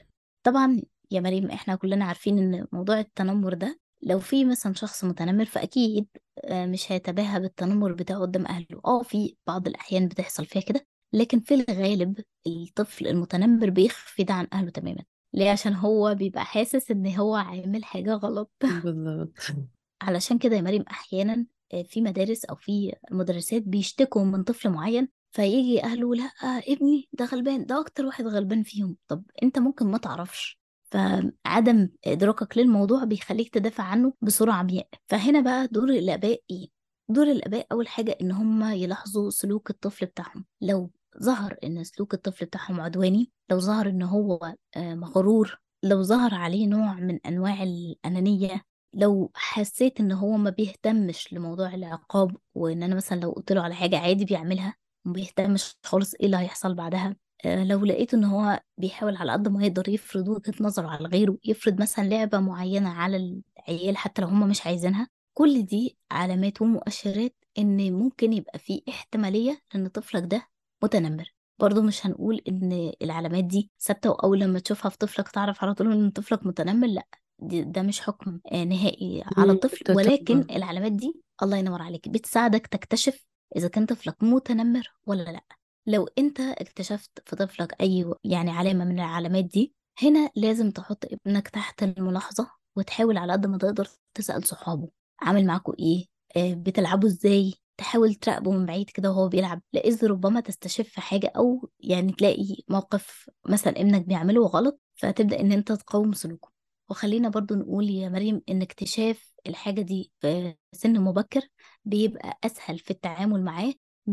طبعا 0.43 0.83
يا 1.11 1.21
مريم 1.21 1.51
إحنا 1.51 1.75
كلنا 1.75 2.05
عارفين 2.05 2.39
إن 2.39 2.67
موضوع 2.73 3.01
التنمر 3.01 3.55
ده 3.55 3.81
لو 4.03 4.19
في 4.19 4.45
مثلا 4.45 4.75
شخص 4.75 5.05
متنمر 5.05 5.45
فأكيد 5.45 6.07
آه، 6.45 6.67
مش 6.67 6.93
هيتباهى 6.93 7.41
بالتنمر 7.41 7.93
بتاعه 7.93 8.21
قدام 8.21 8.47
أهله. 8.47 8.81
آه 8.85 9.03
في 9.03 9.37
بعض 9.47 9.67
الأحيان 9.69 10.09
بتحصل 10.09 10.47
فيها 10.47 10.63
كده. 10.63 10.87
لكن 11.13 11.41
في 11.41 11.55
الغالب 11.55 12.21
الطفل 12.47 13.07
المتنمر 13.07 13.71
بيخفي 13.71 14.25
ده 14.25 14.35
عن 14.35 14.49
أهله 14.53 14.71
تماما. 14.71 15.05
ليه؟ 15.35 15.51
عشان 15.51 15.75
هو 15.75 16.15
بيبقى 16.15 16.45
حاسس 16.45 16.91
إن 16.91 17.15
هو 17.17 17.35
عامل 17.35 17.85
حاجة 17.85 18.15
غلط. 18.15 18.53
بالضبط. 18.63 19.33
علشان 20.03 20.39
كده 20.39 20.57
يا 20.57 20.61
مريم 20.63 20.85
أحيانا 20.91 21.47
آه، 21.75 21.83
في 21.83 22.01
مدارس 22.01 22.45
أو 22.45 22.55
في 22.57 22.93
مدرسات 23.11 23.63
بيشتكوا 23.63 24.25
من 24.25 24.43
طفل 24.45 24.71
معين 24.71 25.09
فيجي 25.33 25.85
أهله 25.85 26.15
لا 26.15 26.25
ابني 26.45 27.09
ده 27.13 27.25
غلبان 27.25 27.67
ده 27.67 27.81
أكتر 27.81 28.07
واحد 28.07 28.27
غلبان 28.27 28.63
فيهم. 28.63 28.97
طب 29.09 29.23
أنت 29.43 29.59
ممكن 29.59 29.87
ما 29.87 29.99
تعرفش. 29.99 30.59
فعدم 30.85 31.89
إدراكك 32.07 32.59
للموضوع 32.59 33.05
بيخليك 33.05 33.55
تدافع 33.55 33.85
عنه 33.85 34.13
بصورة 34.23 34.53
عمياء. 34.53 34.89
فهنا 35.09 35.41
بقى 35.41 35.67
دور 35.67 35.89
الآباء 35.91 36.41
إيه؟ 36.51 36.69
دور 37.09 37.27
الآباء 37.31 37.67
أول 37.73 37.89
حاجة 37.89 38.17
إن 38.21 38.33
هم 38.33 38.65
يلاحظوا 38.73 39.31
سلوك 39.31 39.71
الطفل 39.71 40.07
بتاعهم. 40.07 40.45
لو 40.61 40.91
ظهر 41.23 41.57
إن 41.65 41.85
سلوك 41.85 42.15
الطفل 42.15 42.47
بتاعهم 42.47 42.81
عدواني 42.81 43.31
لو 43.51 43.59
ظهر 43.59 43.89
إن 43.89 44.03
هو 44.03 44.55
آه، 44.77 44.95
مغرور 44.95 45.61
لو 45.83 46.03
ظهر 46.03 46.35
عليه 46.35 46.67
نوع 46.67 46.95
من 46.95 47.19
أنواع 47.27 47.63
الأنانية 47.63 48.63
لو 48.95 49.31
حسيت 49.35 50.01
إن 50.01 50.13
هو 50.13 50.37
ما 50.37 50.51
بيهتمش 50.51 51.33
لموضوع 51.33 51.75
العقاب 51.75 52.37
وإن 52.55 52.83
أنا 52.83 52.95
مثلا 52.95 53.21
لو 53.21 53.31
قلت 53.31 53.53
له 53.53 53.63
على 53.63 53.75
حاجة 53.75 53.99
عادي 53.99 54.25
بيعملها 54.25 54.75
وما 55.05 55.15
بيهتمش 55.15 55.77
خالص 55.85 56.15
إيه 56.15 56.27
اللي 56.27 56.37
هيحصل 56.37 56.75
بعدها 56.75 57.17
آه، 57.45 57.65
لو 57.65 57.85
لقيت 57.85 58.15
إن 58.15 58.25
هو 58.25 58.61
بيحاول 58.79 59.17
على 59.17 59.33
قد 59.33 59.49
ما 59.49 59.65
يقدر 59.67 59.89
يفرض 59.89 60.29
وجهة 60.29 60.55
نظره 60.61 60.89
على 60.89 61.09
غيره 61.09 61.39
يفرض 61.45 61.81
مثلا 61.81 62.05
لعبة 62.09 62.39
معينة 62.41 62.89
على 62.91 63.43
العيال 63.69 63.97
حتى 63.97 64.23
لو 64.23 64.29
هم 64.29 64.49
مش 64.49 64.67
عايزينها 64.67 65.09
كل 65.35 65.63
دي 65.67 65.99
علامات 66.11 66.63
ومؤشرات 66.63 67.35
إن 67.59 67.93
ممكن 67.93 68.33
يبقى 68.33 68.59
في 68.59 68.83
احتمالية 68.89 69.61
إن 69.75 69.89
طفلك 69.89 70.23
ده 70.25 70.49
متنمر. 70.85 71.35
برضو 71.59 71.83
مش 71.83 72.07
هنقول 72.07 72.41
إن 72.49 72.93
العلامات 73.03 73.45
دي 73.45 73.71
ثابتة 73.81 74.11
وأول 74.11 74.41
لما 74.41 74.59
تشوفها 74.59 74.89
في 74.91 74.99
طفلك 74.99 75.29
تعرف 75.29 75.65
على 75.65 75.75
طول 75.75 75.93
إن 75.93 76.11
طفلك 76.11 76.47
متنمر 76.47 76.87
لأ 76.89 77.07
ده 77.43 77.83
مش 77.83 78.01
حكم 78.01 78.41
آه، 78.53 78.65
نهائي 78.65 79.25
على 79.37 79.53
الطفل 79.53 79.97
ولكن 79.97 80.47
العلامات 80.51 80.93
دي 80.93 81.21
الله 81.43 81.57
ينور 81.57 81.83
عليك 81.83 82.09
بتساعدك 82.09 82.67
تكتشف 82.67 83.27
إذا 83.57 83.69
كان 83.69 83.87
طفلك 83.87 84.23
متنمر 84.23 84.89
ولا 85.07 85.23
لأ. 85.23 85.45
لو 85.87 86.09
أنت 86.19 86.41
اكتشفت 86.41 87.11
في 87.27 87.37
طفلك 87.37 87.81
أي 87.81 88.15
يعني 88.25 88.51
علامة 88.51 88.85
من 88.85 88.99
العلامات 89.01 89.45
دي 89.45 89.75
هنا 90.03 90.31
لازم 90.37 90.71
تحط 90.71 91.05
ابنك 91.05 91.49
تحت 91.49 91.83
الملاحظة 91.83 92.51
وتحاول 92.77 93.17
على 93.19 93.33
قد 93.33 93.47
ما 93.47 93.59
تقدر 93.59 93.89
تسأل 94.15 94.45
صحابه. 94.47 94.89
عامل 95.21 95.47
معاكوا 95.47 95.75
إيه؟ 95.79 96.07
آه، 96.37 96.55
بتلعبوا 96.55 97.09
إزاي؟ 97.09 97.55
تحاول 97.77 98.15
تراقبه 98.15 98.51
من 98.53 98.67
بعيد 98.67 98.91
كده 98.91 99.11
وهو 99.11 99.29
بيلعب 99.29 99.63
لإذ 99.73 100.07
ربما 100.07 100.41
تستشف 100.41 101.01
حاجة 101.01 101.33
أو 101.37 101.71
يعني 101.81 102.13
تلاقي 102.13 102.57
موقف 102.69 103.31
مثلا 103.49 103.81
ابنك 103.81 104.03
بيعمله 104.07 104.47
غلط 104.47 104.81
فتبدأ 104.95 105.41
إن 105.41 105.53
أنت 105.53 105.73
تقاوم 105.73 106.13
سلوكه. 106.13 106.49
وخلينا 106.91 107.29
برضو 107.29 107.55
نقول 107.55 107.91
يا 107.91 108.09
مريم 108.09 108.43
إن 108.49 108.63
اكتشاف 108.63 109.33
الحاجة 109.47 109.81
دي 109.81 110.13
في 110.21 110.55
سن 110.73 111.01
مبكر 111.01 111.41
بيبقى 111.85 112.39
أسهل 112.45 112.79
في 112.79 112.91
التعامل 112.91 113.45
معاه 113.45 113.73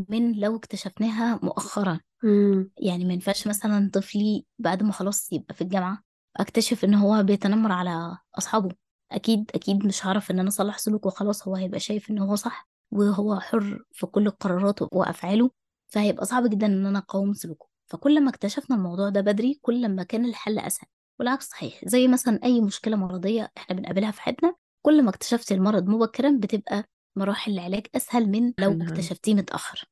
من 0.09 0.31
لو 0.39 0.55
اكتشفناها 0.55 1.39
مؤخرا. 1.43 1.99
مم، 2.23 2.71
يعني 2.77 3.05
ما 3.05 3.13
ينفعش 3.13 3.47
مثلا 3.47 3.89
طفلي 3.93 4.45
بعد 4.59 4.83
ما 4.83 4.91
خلاص 4.91 5.33
يبقى 5.33 5.53
في 5.53 5.61
الجامعة 5.61 6.03
أكتشف 6.37 6.83
إن 6.85 6.93
هو 6.93 7.23
بيتنمر 7.23 7.71
على 7.71 8.17
أصحابه. 8.37 8.75
أكيد 9.11 9.51
أكيد 9.55 9.85
مش 9.85 10.05
هعرف 10.05 10.31
إن 10.31 10.39
أنا 10.39 10.47
أصلح 10.47 10.77
سلوكه 10.77 11.07
وخلاص 11.07 11.47
هو 11.47 11.55
هيبقى 11.55 11.79
شايف 11.79 12.11
إن 12.11 12.19
هو 12.19 12.35
صح. 12.35 12.70
وهو 12.91 13.39
حر 13.39 13.83
في 13.91 14.05
كل 14.05 14.29
قراراته 14.29 14.87
وأفعاله 14.91 15.51
فهيبقى 15.87 16.25
صعب 16.25 16.49
جدا 16.49 16.65
إن 16.67 16.85
أنا 16.85 16.99
أقاوم 16.99 17.33
سلوكه. 17.33 17.67
فكل 17.87 18.23
ما 18.23 18.29
اكتشفنا 18.29 18.75
الموضوع 18.75 19.09
ده 19.09 19.21
بدري 19.21 19.59
كل 19.61 19.89
ما 19.89 20.03
كان 20.03 20.25
الحل 20.25 20.59
أسهل. 20.59 20.87
والعكس 21.19 21.49
صحيح 21.49 21.85
زي 21.85 22.07
مثلا 22.07 22.39
أي 22.43 22.61
مشكلة 22.61 22.95
مرضية 22.95 23.51
إحنا 23.57 23.75
بنقابلها 23.75 24.11
في 24.11 24.21
حياتنا 24.21 24.55
كل 24.81 25.03
ما 25.03 25.09
اكتشفت 25.09 25.51
المرض 25.51 25.87
مبكرا 25.89 26.37
بتبقى 26.39 26.83
مراحل 27.15 27.51
العلاج 27.51 27.87
أسهل 27.95 28.29
من 28.29 28.53
لو 28.59 28.71
اكتشفتيه 28.81 29.33
متأخر. 29.35 29.85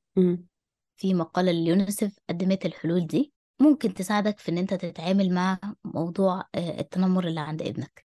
في 0.98 1.14
مقالة 1.14 1.52
لليونيسف 1.52 2.20
قدمت 2.30 2.66
الحلول 2.66 3.08
دي 3.08 3.34
ممكن 3.62 3.94
تساعدك 3.94 4.40
في 4.40 4.52
إن 4.52 4.58
أنت 4.58 4.74
تتعامل 4.74 5.34
مع 5.34 5.58
موضوع 5.84 6.44
آه، 6.56 6.80
التنمر 6.80 7.28
اللي 7.28 7.40
عند 7.40 7.62
ابنك. 7.62 8.06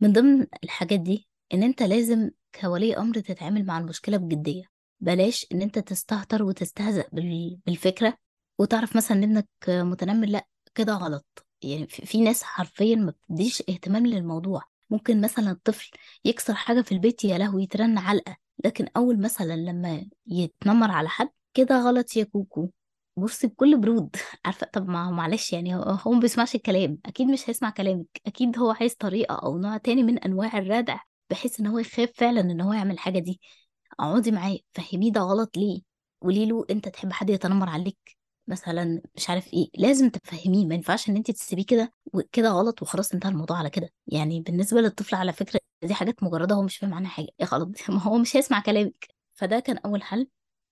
من 0.00 0.12
ضمن 0.12 0.46
الحاجات 0.64 1.00
دي 1.00 1.28
إن 1.54 1.62
أنت 1.62 1.82
لازم 1.82 2.30
كولي 2.60 2.96
أمر 2.96 3.14
تتعامل 3.20 3.66
مع 3.66 3.78
المشكلة 3.78 4.16
بجدية. 4.16 4.64
بلاش 5.00 5.46
إن 5.52 5.62
أنت 5.62 5.78
تستهتر 5.78 6.42
وتستهزأ 6.42 7.04
بال- 7.12 7.58
بالفكرة 7.66 8.18
وتعرف 8.58 8.96
مثلا 8.96 9.16
إن 9.16 9.22
ابنك 9.24 9.48
متنمر 9.68 10.26
لأ 10.26 10.46
كده 10.74 10.94
غلط. 10.94 11.46
يعني 11.62 11.86
في 11.86 12.20
ناس 12.20 12.42
حرفيا 12.42 12.96
ما 12.96 13.10
بتديش 13.10 13.62
اهتمام 13.68 14.06
للموضوع. 14.06 14.62
ممكن 14.90 15.20
مثلا 15.20 15.50
الطفل 15.50 15.90
يكسر 16.24 16.54
حاجة 16.54 16.80
في 16.82 16.92
البيت 16.92 17.24
يا 17.24 17.38
لهوي 17.38 17.62
يترن 17.62 17.98
علقة. 17.98 18.36
لكن 18.64 18.86
أول 18.96 19.20
مثلا 19.20 19.56
لما 19.56 20.06
يتنمر 20.26 20.90
على 20.90 21.08
حد 21.08 21.28
كده 21.54 21.80
غلط 21.80 22.16
يا 22.16 22.24
كوكو. 22.24 22.70
بصي 23.16 23.46
بكل 23.46 23.80
برود. 23.80 24.16
عارفة؟ 24.44 24.66
طب 24.72 24.88
ما 24.88 25.10
معلش 25.10 25.52
يعني 25.52 25.76
هو 25.76 26.12
ما 26.12 26.20
بيسمعش 26.20 26.54
الكلام. 26.54 26.98
أكيد 27.06 27.26
مش 27.28 27.50
هيسمع 27.50 27.70
كلامك. 27.70 28.06
أكيد 28.26 28.58
هو 28.58 28.70
عايز 28.70 28.94
طريقة 28.94 29.34
أو 29.34 29.58
نوع 29.58 29.76
تاني 29.76 30.02
من 30.02 30.18
أنواع 30.18 30.58
الردع. 30.58 30.98
بحيث 31.30 31.60
إن 31.60 31.66
هو 31.66 31.78
يخاف 31.78 32.10
فعلا 32.14 32.40
إن 32.40 32.60
هو 32.60 32.72
يعمل 32.72 32.90
الحاجة 32.94 33.18
دي. 33.18 33.40
اقعدي 34.00 34.30
معاه 34.30 34.58
فهميه 34.74 35.12
ده 35.12 35.20
غلط 35.20 35.56
ليه؟ 35.56 35.80
قولي 36.22 36.46
له 36.46 36.66
أنت 36.70 36.88
تحب 36.88 37.12
حد 37.12 37.30
يتنمر 37.30 37.68
عليك؟ 37.68 37.98
مثلا 38.46 39.02
مش 39.16 39.30
عارف 39.30 39.52
إيه. 39.54 39.68
لازم 39.78 40.10
تفهميه 40.10 40.66
ما 40.66 40.74
ينفعش 40.74 41.08
إن 41.10 41.16
أنت 41.16 41.30
تسيبيه 41.30 41.64
كده 41.66 41.92
وكده 42.14 42.48
غلط 42.50 42.82
وخلاص 42.82 43.12
انتهى 43.12 43.30
الموضوع 43.30 43.58
على 43.58 43.70
كده. 43.70 43.90
يعني 44.06 44.40
بالنسبة 44.40 44.80
للطفل 44.80 45.14
على 45.16 45.32
فكرة 45.32 45.60
دي 45.82 45.94
حاجات 45.94 46.22
مجردة 46.22 46.54
هو 46.54 46.62
مش 46.62 46.76
فاهم 46.78 46.94
عنها 46.94 47.10
حاجة. 47.10 47.28
يا 47.40 47.46
غلط؟ 47.46 47.68
ما 47.90 48.02
هو 48.02 48.18
مش 48.18 48.36
هيسمع 48.36 48.60
كلامك. 48.60 49.08
فده 49.34 49.60
كان 49.60 49.78
أول 49.78 50.02
حل. 50.02 50.28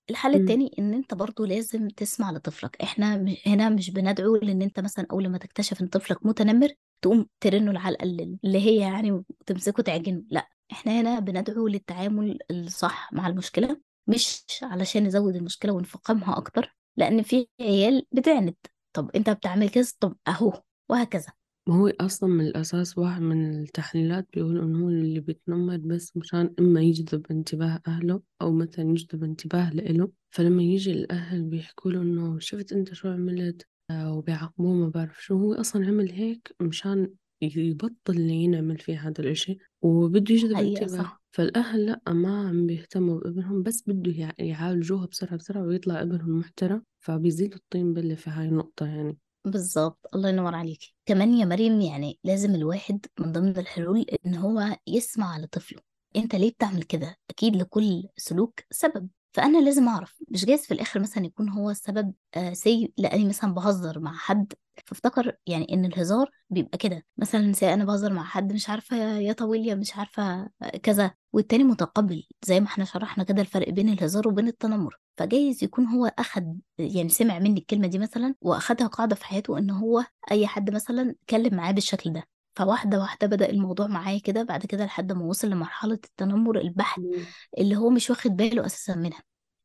الحل 0.09 0.35
مم، 0.35 0.35
التاني 0.35 0.71
إن 0.79 0.93
أنت 0.93 1.13
برضو 1.13 1.45
لازم 1.45 1.87
تسمع 1.87 2.31
لطفلك. 2.31 2.81
إحنا 2.81 3.25
هنا 3.47 3.69
مش 3.69 3.89
بندعو 3.91 4.35
لأن 4.35 4.61
أنت 4.61 4.79
مثلا 4.79 5.07
أول 5.11 5.29
ما 5.29 5.37
تكتشف 5.37 5.81
إن 5.81 5.87
طفلك 5.87 6.25
متنمر 6.25 6.69
تقوم 7.01 7.27
ترنه 7.39 7.71
العلقة 7.71 8.03
اللي 8.03 8.59
هي 8.59 8.77
يعني 8.79 9.11
وتمسكه 9.11 9.83
تعجنه. 9.83 10.23
لا 10.31 10.47
إحنا 10.71 11.01
هنا 11.01 11.19
بندعو 11.19 11.67
للتعامل 11.67 12.39
الصح 12.51 13.13
مع 13.13 13.27
المشكلة 13.27 13.81
مش 14.07 14.45
علشان 14.63 15.03
نزود 15.03 15.35
المشكلة 15.35 15.73
ونفقمها 15.73 16.37
أكتر 16.37 16.75
لأن 16.97 17.21
في 17.21 17.47
عيال 17.61 18.05
بتعند. 18.11 18.55
طب 18.93 19.11
أنت 19.15 19.29
بتعمل 19.29 19.69
كذا؟ 19.69 19.91
طب 19.99 20.15
أهو 20.27 20.61
وهكذا. 20.89 21.27
ما 21.69 21.75
هو 21.75 21.87
أصلا 21.87 22.29
من 22.29 22.45
الأساس 22.47 22.97
واحد 22.97 23.21
من 23.21 23.61
التحليلات 23.61 24.27
بيقول 24.33 24.61
إنه 24.61 24.85
هو 24.85 24.89
اللي 24.89 25.19
بيتنمر 25.19 25.77
بس 25.77 26.17
مشان 26.17 26.53
إما 26.59 26.81
يجذب 26.81 27.25
انتباه 27.31 27.81
أهله 27.87 28.21
أو 28.41 28.51
مثلا 28.51 28.89
يجذب 28.89 29.23
انتباه 29.23 29.73
لإله. 29.73 30.11
فلما 30.29 30.63
يجي 30.63 30.91
الأهل 30.91 31.43
بيحكوا 31.43 31.91
له 31.91 32.01
إنه 32.01 32.39
شفت 32.39 32.71
أنت 32.73 32.93
شو 32.93 33.09
عملت؟ 33.09 33.67
آه، 33.91 34.13
وبيعاقبوه 34.13 34.73
ما 34.73 34.89
بعرف 34.89 35.23
شو 35.23 35.37
هو 35.37 35.53
أصلا 35.53 35.87
عمل 35.87 36.11
هيك 36.11 36.55
مشان 36.61 37.13
يبطل 37.41 38.19
ينعمل 38.19 38.77
فيه 38.79 39.07
هذا 39.07 39.21
الإشي 39.21 39.57
وبده 39.81 40.33
يجذب 40.35 40.55
انتباه. 40.57 40.87
صح. 41.03 41.21
فالأهل 41.31 41.85
لأ 41.85 42.01
ما 42.13 42.47
عم 42.47 42.67
بيهتموا 42.67 43.19
بأبنهم 43.19 43.63
بس 43.63 43.83
بده 43.87 44.11
يع- 44.11 44.33
يعالجوها 44.39 45.05
بسرعة 45.05 45.35
بسرعة 45.37 45.63
ويطلع 45.63 46.01
ابنهم 46.01 46.39
محترم 46.39 46.83
فبيزيدوا 46.99 47.57
الطين 47.57 47.93
بلة 47.93 48.15
في 48.15 48.29
هاي 48.29 48.47
النقطة 48.47 48.85
يعني. 48.85 49.17
بالظبط 49.45 49.99
الله 50.15 50.29
ينور 50.29 50.55
عليكي 50.55 50.95
كمان 51.05 51.33
يا 51.33 51.45
مريم 51.45 51.81
يعني 51.81 52.19
لازم 52.23 52.55
الواحد 52.55 53.05
من 53.19 53.31
ضمن 53.31 53.57
الحلول 53.57 54.05
إن 54.25 54.35
هو 54.35 54.77
يسمع 54.87 55.37
لطفله. 55.37 55.79
أنت 56.15 56.35
ليه 56.35 56.51
بتعمل 56.51 56.83
كده؟ 56.83 57.15
أكيد 57.29 57.55
لكل 57.55 58.03
سلوك 58.17 58.59
سبب. 58.71 59.09
فأنا 59.35 59.57
لازم 59.57 59.87
أعرف 59.87 60.17
مش 60.29 60.45
جايز 60.45 60.65
في 60.65 60.73
الآخر 60.73 60.99
مثلا 60.99 61.25
يكون 61.25 61.49
هو 61.49 61.69
السبب 61.69 62.13
آه 62.35 62.53
سي 62.53 62.93
لأني 62.97 63.25
مثلا 63.25 63.53
بهزر 63.53 63.99
مع 63.99 64.13
حد 64.13 64.53
فافتكر 64.85 65.37
يعني 65.47 65.73
إن 65.73 65.85
الهزار 65.85 66.29
بيبقى 66.49 66.77
كده. 66.77 67.05
مثلا 67.17 67.53
سي 67.53 67.73
أنا 67.73 67.85
بهزر 67.85 68.13
مع 68.13 68.23
حد 68.23 68.53
مش 68.53 68.69
عارفة 68.69 68.97
يا 68.97 69.33
طويل 69.33 69.67
يا 69.67 69.75
مش 69.75 69.95
عارفة 69.97 70.23
آه، 70.61 70.77
كذا. 70.83 71.11
والتاني 71.33 71.63
متقبل 71.63 72.23
زي 72.45 72.59
ما 72.59 72.65
إحنا 72.67 72.85
شرحنا 72.85 73.23
كده 73.23 73.41
الفرق 73.41 73.69
بين 73.69 73.89
الهزار 73.89 74.27
وبين 74.27 74.47
التنمر. 74.47 74.99
فجايز 75.17 75.63
يكون 75.63 75.85
هو 75.85 76.05
أخد 76.19 76.59
يعني 76.77 77.09
سمع 77.09 77.39
مني 77.39 77.59
الكلمة 77.59 77.87
دي 77.87 77.99
مثلا 77.99 78.35
وأخدها 78.41 78.87
قاعدة 78.87 79.15
في 79.15 79.25
حياته 79.25 79.57
إن 79.57 79.69
هو 79.69 80.03
أي 80.31 80.47
حد 80.47 80.69
مثلا 80.71 81.09
اتكلم 81.11 81.55
معاه 81.55 81.71
بالشكل 81.71 82.13
ده. 82.13 82.23
فواحدة 82.55 82.99
واحدة 82.99 83.27
بدأ 83.27 83.49
الموضوع 83.49 83.87
معايا 83.87 84.19
كده 84.19 84.43
بعد 84.43 84.65
كده 84.65 84.85
لحد 84.85 85.11
ما 85.11 85.25
وصل 85.25 85.49
لمرحلة 85.49 85.93
التنمر 85.93 86.59
البحت 86.61 86.99
مم. 86.99 87.25
اللي 87.57 87.75
هو 87.75 87.89
مش 87.89 88.09
واخد 88.09 88.31
باله 88.31 88.65
أساسا 88.65 88.95
منها 88.95 89.23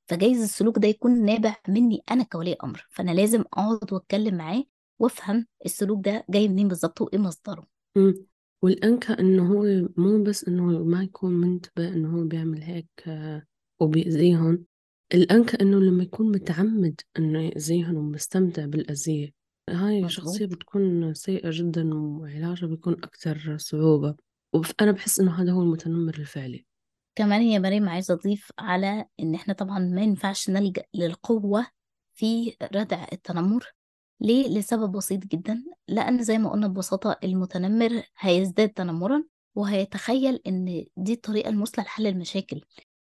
فجايز 0.08 0.42
السلوك 0.42 0.78
ده 0.78 0.88
يكون 0.88 1.24
نابع 1.24 1.56
مني 1.68 2.02
أنا 2.10 2.24
كولي 2.24 2.56
أمر 2.64 2.86
فأنا 2.90 3.10
لازم 3.10 3.40
أقعد 3.40 3.92
وأتكلم 3.92 4.34
معاه 4.34 4.64
وأفهم 4.98 5.46
السلوك 5.66 6.04
ده 6.04 6.24
جاي 6.30 6.48
منين 6.48 6.68
بالظبط 6.68 7.00
وإيه 7.00 7.18
مصدره 7.18 7.66
مم. 7.96 8.14
والأنكى 8.62 9.12
إنه 9.12 9.52
هو 9.52 9.88
مو 9.96 10.22
بس 10.22 10.48
إنه 10.48 10.62
ما 10.64 11.02
يكون 11.02 11.32
منتبه 11.32 11.88
إنه 11.88 12.16
هو 12.18 12.24
بيعمل 12.24 12.62
هيك 12.62 12.88
آه، 13.06 13.42
وبيأذيهم 13.80 14.64
الأنكى 15.14 15.56
إنه 15.60 15.80
لما 15.80 16.02
يكون 16.02 16.32
متعمد 16.32 17.00
إنه 17.18 17.42
يأذيهم 17.42 17.94
ومستمتع 17.94 18.66
بالأذية 18.66 19.39
هاي 19.68 20.08
شخصية 20.08 20.44
مظبوط 20.44 20.58
بتكون 20.58 21.14
سيئة 21.14 21.50
جدا 21.52 21.94
وعلاجها 21.94 22.66
بيكون 22.66 22.92
أكثر 22.92 23.56
صعوبة. 23.58 24.14
وأنا 24.52 24.92
بحس 24.92 25.20
إنه 25.20 25.42
هذا 25.42 25.52
هو 25.52 25.62
المتنمر 25.62 26.14
الفعلي. 26.14 26.66
كمان 27.14 27.42
يا 27.42 27.58
مريم 27.58 27.88
عايزة 27.88 28.14
أضيف 28.14 28.52
على 28.58 29.06
إن 29.20 29.34
إحنا 29.34 29.54
طبعا 29.54 29.78
ما 29.78 30.02
ينفعش 30.02 30.50
نلجأ 30.50 30.84
للقوة 30.94 31.66
في 32.14 32.56
ردع 32.74 33.06
التنمر. 33.12 33.72
ليه؟ 34.20 34.48
لسبب 34.48 34.92
بسيط 34.92 35.26
جدا. 35.26 35.64
لأن 35.88 36.22
زي 36.22 36.38
ما 36.38 36.50
قلنا 36.50 36.66
ببساطة 36.66 37.18
المتنمر 37.24 38.02
هيزداد 38.18 38.68
تنمرا 38.68 39.24
وهيتخيل 39.54 40.40
إن 40.46 40.84
دي 40.96 41.12
الطريقة 41.12 41.48
المثلى 41.48 41.84
لحل 41.84 42.06
المشاكل. 42.06 42.60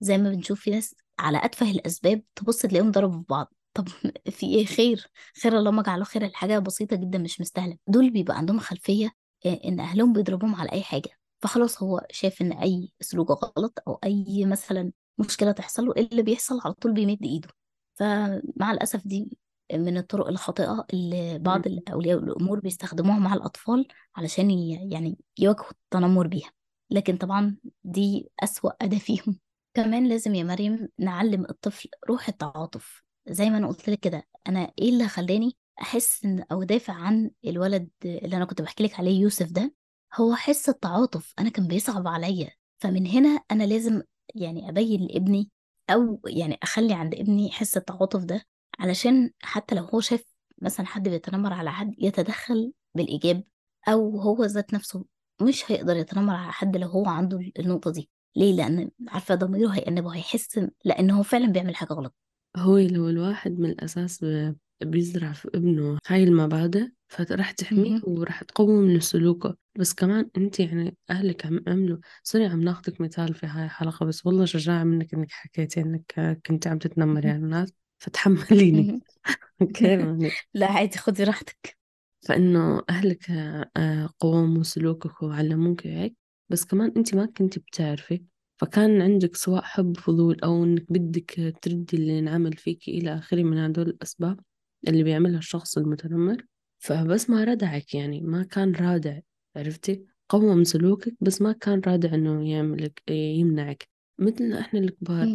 زي 0.02 0.18
ما 0.18 0.30
بنشوف 0.30 0.60
في 0.62 0.72
ناس 0.72 0.96
على 1.20 1.46
أتفه 1.46 1.72
الأسباب 1.72 2.22
تبص 2.36 2.62
تلاقيهم 2.62 2.92
ضربوا 2.92 3.20
في 3.20 3.26
بعض. 3.30 3.54
طب 3.74 3.88
في 4.38 4.46
إيه؟ 4.46 4.66
خير؟ 4.66 5.08
خير 5.44 5.58
اللهم 5.58 5.80
اجعله 5.80 6.04
خير 6.04 6.26
الحاجة 6.26 6.60
بسيطة 6.60 6.96
جدا 6.96 7.18
مش 7.18 7.42
مستاهلة. 7.42 7.78
دول 7.88 8.10
بيبقى 8.10 8.38
عندهم 8.38 8.60
خلفية 8.60 9.12
آه، 9.46 9.60
إن 9.66 9.80
أهلهم 9.80 10.14
بيضربوهم 10.14 10.56
على 10.56 10.72
أي 10.72 10.84
حاجة. 10.84 11.10
فخلاص 11.42 11.84
هو 11.84 12.06
شايف 12.12 12.42
إن 12.42 12.52
أي 12.52 12.92
سلوك 13.02 13.32
غلط 13.58 13.80
أو 13.88 14.00
أي 14.04 14.46
مثلا 14.46 14.92
مشكلة 15.18 15.52
تحصل 15.52 15.86
له 15.86 15.94
إيه 15.98 16.08
اللي 16.12 16.22
بيحصل؟ 16.24 16.60
على 16.66 16.74
طول 16.74 16.94
بيمد 16.94 17.24
إيده. 17.24 17.50
فمع 17.96 18.72
الأسف 18.72 19.08
دي 19.08 19.38
من 19.74 19.98
الطرق 19.98 20.28
الخاطئة 20.28 20.86
اللي 20.94 21.40
بعض 21.40 21.68
مم. 21.68 21.80
أولياء 21.94 22.18
الأمور 22.20 22.60
بيستخدموها 22.60 23.20
مع 23.20 23.34
الأطفال 23.34 23.88
علشان 24.16 24.52
يعني 24.92 25.18
يواجهوا 25.40 25.72
التنمر 25.72 26.28
بيها. 26.28 26.52
لكن 26.90 27.18
طبعا 27.18 27.56
دي 27.84 28.30
أسوأ 28.44 28.72
أداة 28.82 28.98
فيهم. 28.98 29.40
كمان 29.74 30.08
لازم 30.08 30.36
يا 30.36 30.44
مريم 30.44 30.88
نعلم 31.00 31.46
الطفل 31.50 31.90
روح 32.10 32.28
التعاطف. 32.28 33.04
زي 33.28 33.50
ما 33.50 33.58
أنا 33.58 33.68
قلت 33.68 33.90
لك 33.90 34.00
كده 34.00 34.24
أنا 34.48 34.72
إيه 34.80 34.90
اللي 34.90 35.08
خلاني 35.08 35.58
أحس 35.82 36.26
إن 36.26 36.44
أو 36.52 36.64
دافع 36.64 36.94
عن 36.94 37.32
الولد 37.46 37.90
اللي 38.06 38.38
أنا 38.38 38.46
كنت 38.46 38.62
بحكي 38.62 38.84
لك 38.84 39.00
عليه 39.00 39.22
يوسف 39.22 39.52
ده؟ 39.52 39.74
هو 40.16 40.36
حس 40.36 40.70
التعاطف 40.70 41.34
أنا 41.40 41.50
كان 41.50 41.68
بيصعب 41.68 42.08
عليا 42.08 42.52
فمن 42.80 43.08
هنا 43.08 43.30
أنا 43.52 43.64
لازم 43.64 44.02
يعني 44.36 44.70
أبين 44.70 45.02
لابني 45.08 45.50
أو 45.90 46.22
يعني 46.28 46.58
أخلي 46.64 46.94
عند 46.94 47.16
ابني 47.16 47.52
حس 47.52 47.78
التعاطف 47.78 48.24
ده 48.24 48.46
علشان 48.80 49.32
حتى 49.42 49.76
لو 49.76 49.84
هو 49.84 50.00
شايف 50.00 50.24
مثلا 50.62 50.86
حد 50.86 51.10
بيتنمر 51.10 51.54
على 51.54 51.72
حد 51.72 51.94
يتدخل 51.98 52.74
بالإيجاب 52.96 53.44
أو 53.88 54.20
هو 54.22 54.46
ذات 54.46 54.74
نفسه 54.74 55.06
مش 55.42 55.72
هيقدر 55.72 55.96
يتنمر 55.98 56.36
على 56.36 56.52
حد 56.52 56.78
لو 56.78 56.88
هو 56.88 57.06
عنده 57.06 57.52
النقطة 57.60 57.92
دي. 57.92 58.10
ليه؟ 58.36 58.54
لأن 58.54 58.92
عارفة 59.08 59.36
ضميره 59.36 59.70
هيأنبه 59.70 60.16
هيحس 60.16 60.60
لأنه 60.86 61.20
هو 61.20 61.24
فعلا 61.24 61.48
بيعمل 61.52 61.76
حاجة 61.76 61.94
غلط. 61.94 62.16
هو 62.58 62.78
لو 62.78 63.10
الواحد 63.10 63.60
من 63.60 63.70
الأساس 63.70 64.24
ب- 64.24 64.56
بيزرع 64.84 65.32
في 65.34 65.48
ابنه 65.56 66.00
هاي 66.08 66.24
المبادئ 66.24 66.88
فراح 67.08 67.52
تحميه 67.52 67.92
مهم. 67.96 68.04
وراح 68.04 68.44
تقوم 68.44 68.70
من 68.70 69.00
سلوكه. 69.00 69.58
بس 69.76 69.94
كمان 69.94 70.30
أنت 70.38 70.60
يعني 70.60 70.98
أهلك 71.10 71.46
عم 71.46 71.60
عملوا 71.68 71.98
sorry 72.24 72.46
عم 72.46 72.62
ناخدك 72.62 73.02
مثال 73.02 73.34
في 73.34 73.46
هاي 73.48 73.66
الحلقة 73.66 74.06
بس 74.06 74.26
والله 74.26 74.46
شجاعة 74.46 74.84
منك 74.84 75.14
إنك 75.14 75.32
حكيتي 75.32 75.82
إنك 75.82 76.40
كنت 76.46 76.68
عم 76.68 76.78
تتنمري 76.80 77.30
على 77.30 77.38
الناس. 77.38 77.74
فتحمليني. 77.98 78.94
okay 79.62 79.98
لا 80.54 80.72
عادي 80.72 80.98
خدي 80.98 81.24
راحتك. 81.24 81.78
فإنه 82.22 82.84
أهلك 82.90 83.32
آه، 83.78 84.10
قوموا 84.20 84.64
سلوكك 84.64 85.24
وعلموك 85.24 85.88
هيك. 85.88 86.16
بس 86.50 86.66
كمان 86.66 86.94
أنت 86.98 87.16
ما 87.16 87.26
كنتي 87.26 87.60
بتعرفي 87.60 88.24
فكان 88.58 89.02
عندك 89.02 89.36
سواء 89.36 89.62
حب 89.62 89.98
فضول 89.98 90.40
أو 90.44 90.64
إنك 90.64 90.86
بدك 90.92 91.54
تردي 91.62 91.98
اللي 91.98 92.20
انعمل 92.20 92.54
فيكي 92.58 92.92
إلى 92.98 93.16
آخره 93.16 93.44
من 93.44 93.58
هدول 93.58 93.88
الأسباب 93.90 94.40
اللي 94.88 95.04
بيعملها 95.04 95.40
الشخص 95.40 95.78
المتنمر. 95.78 96.46
فبس 96.80 97.30
ما 97.30 97.44
ردعك 97.44 97.94
يعني 97.96 98.22
ما 98.22 98.44
كان 98.44 98.72
رادع 98.76 99.20
عرفتي؟ 99.56 100.06
قوم 100.30 100.64
سلوكك 100.64 101.16
بس 101.22 101.42
ما 101.42 101.52
كان 101.52 101.82
رادع 101.88 102.14
إنه 102.14 102.50
يعملك 102.50 103.04
يمنعك. 103.12 103.88
مثل 104.20 104.54
إحنا 104.54 104.80
الكبار 104.80 105.28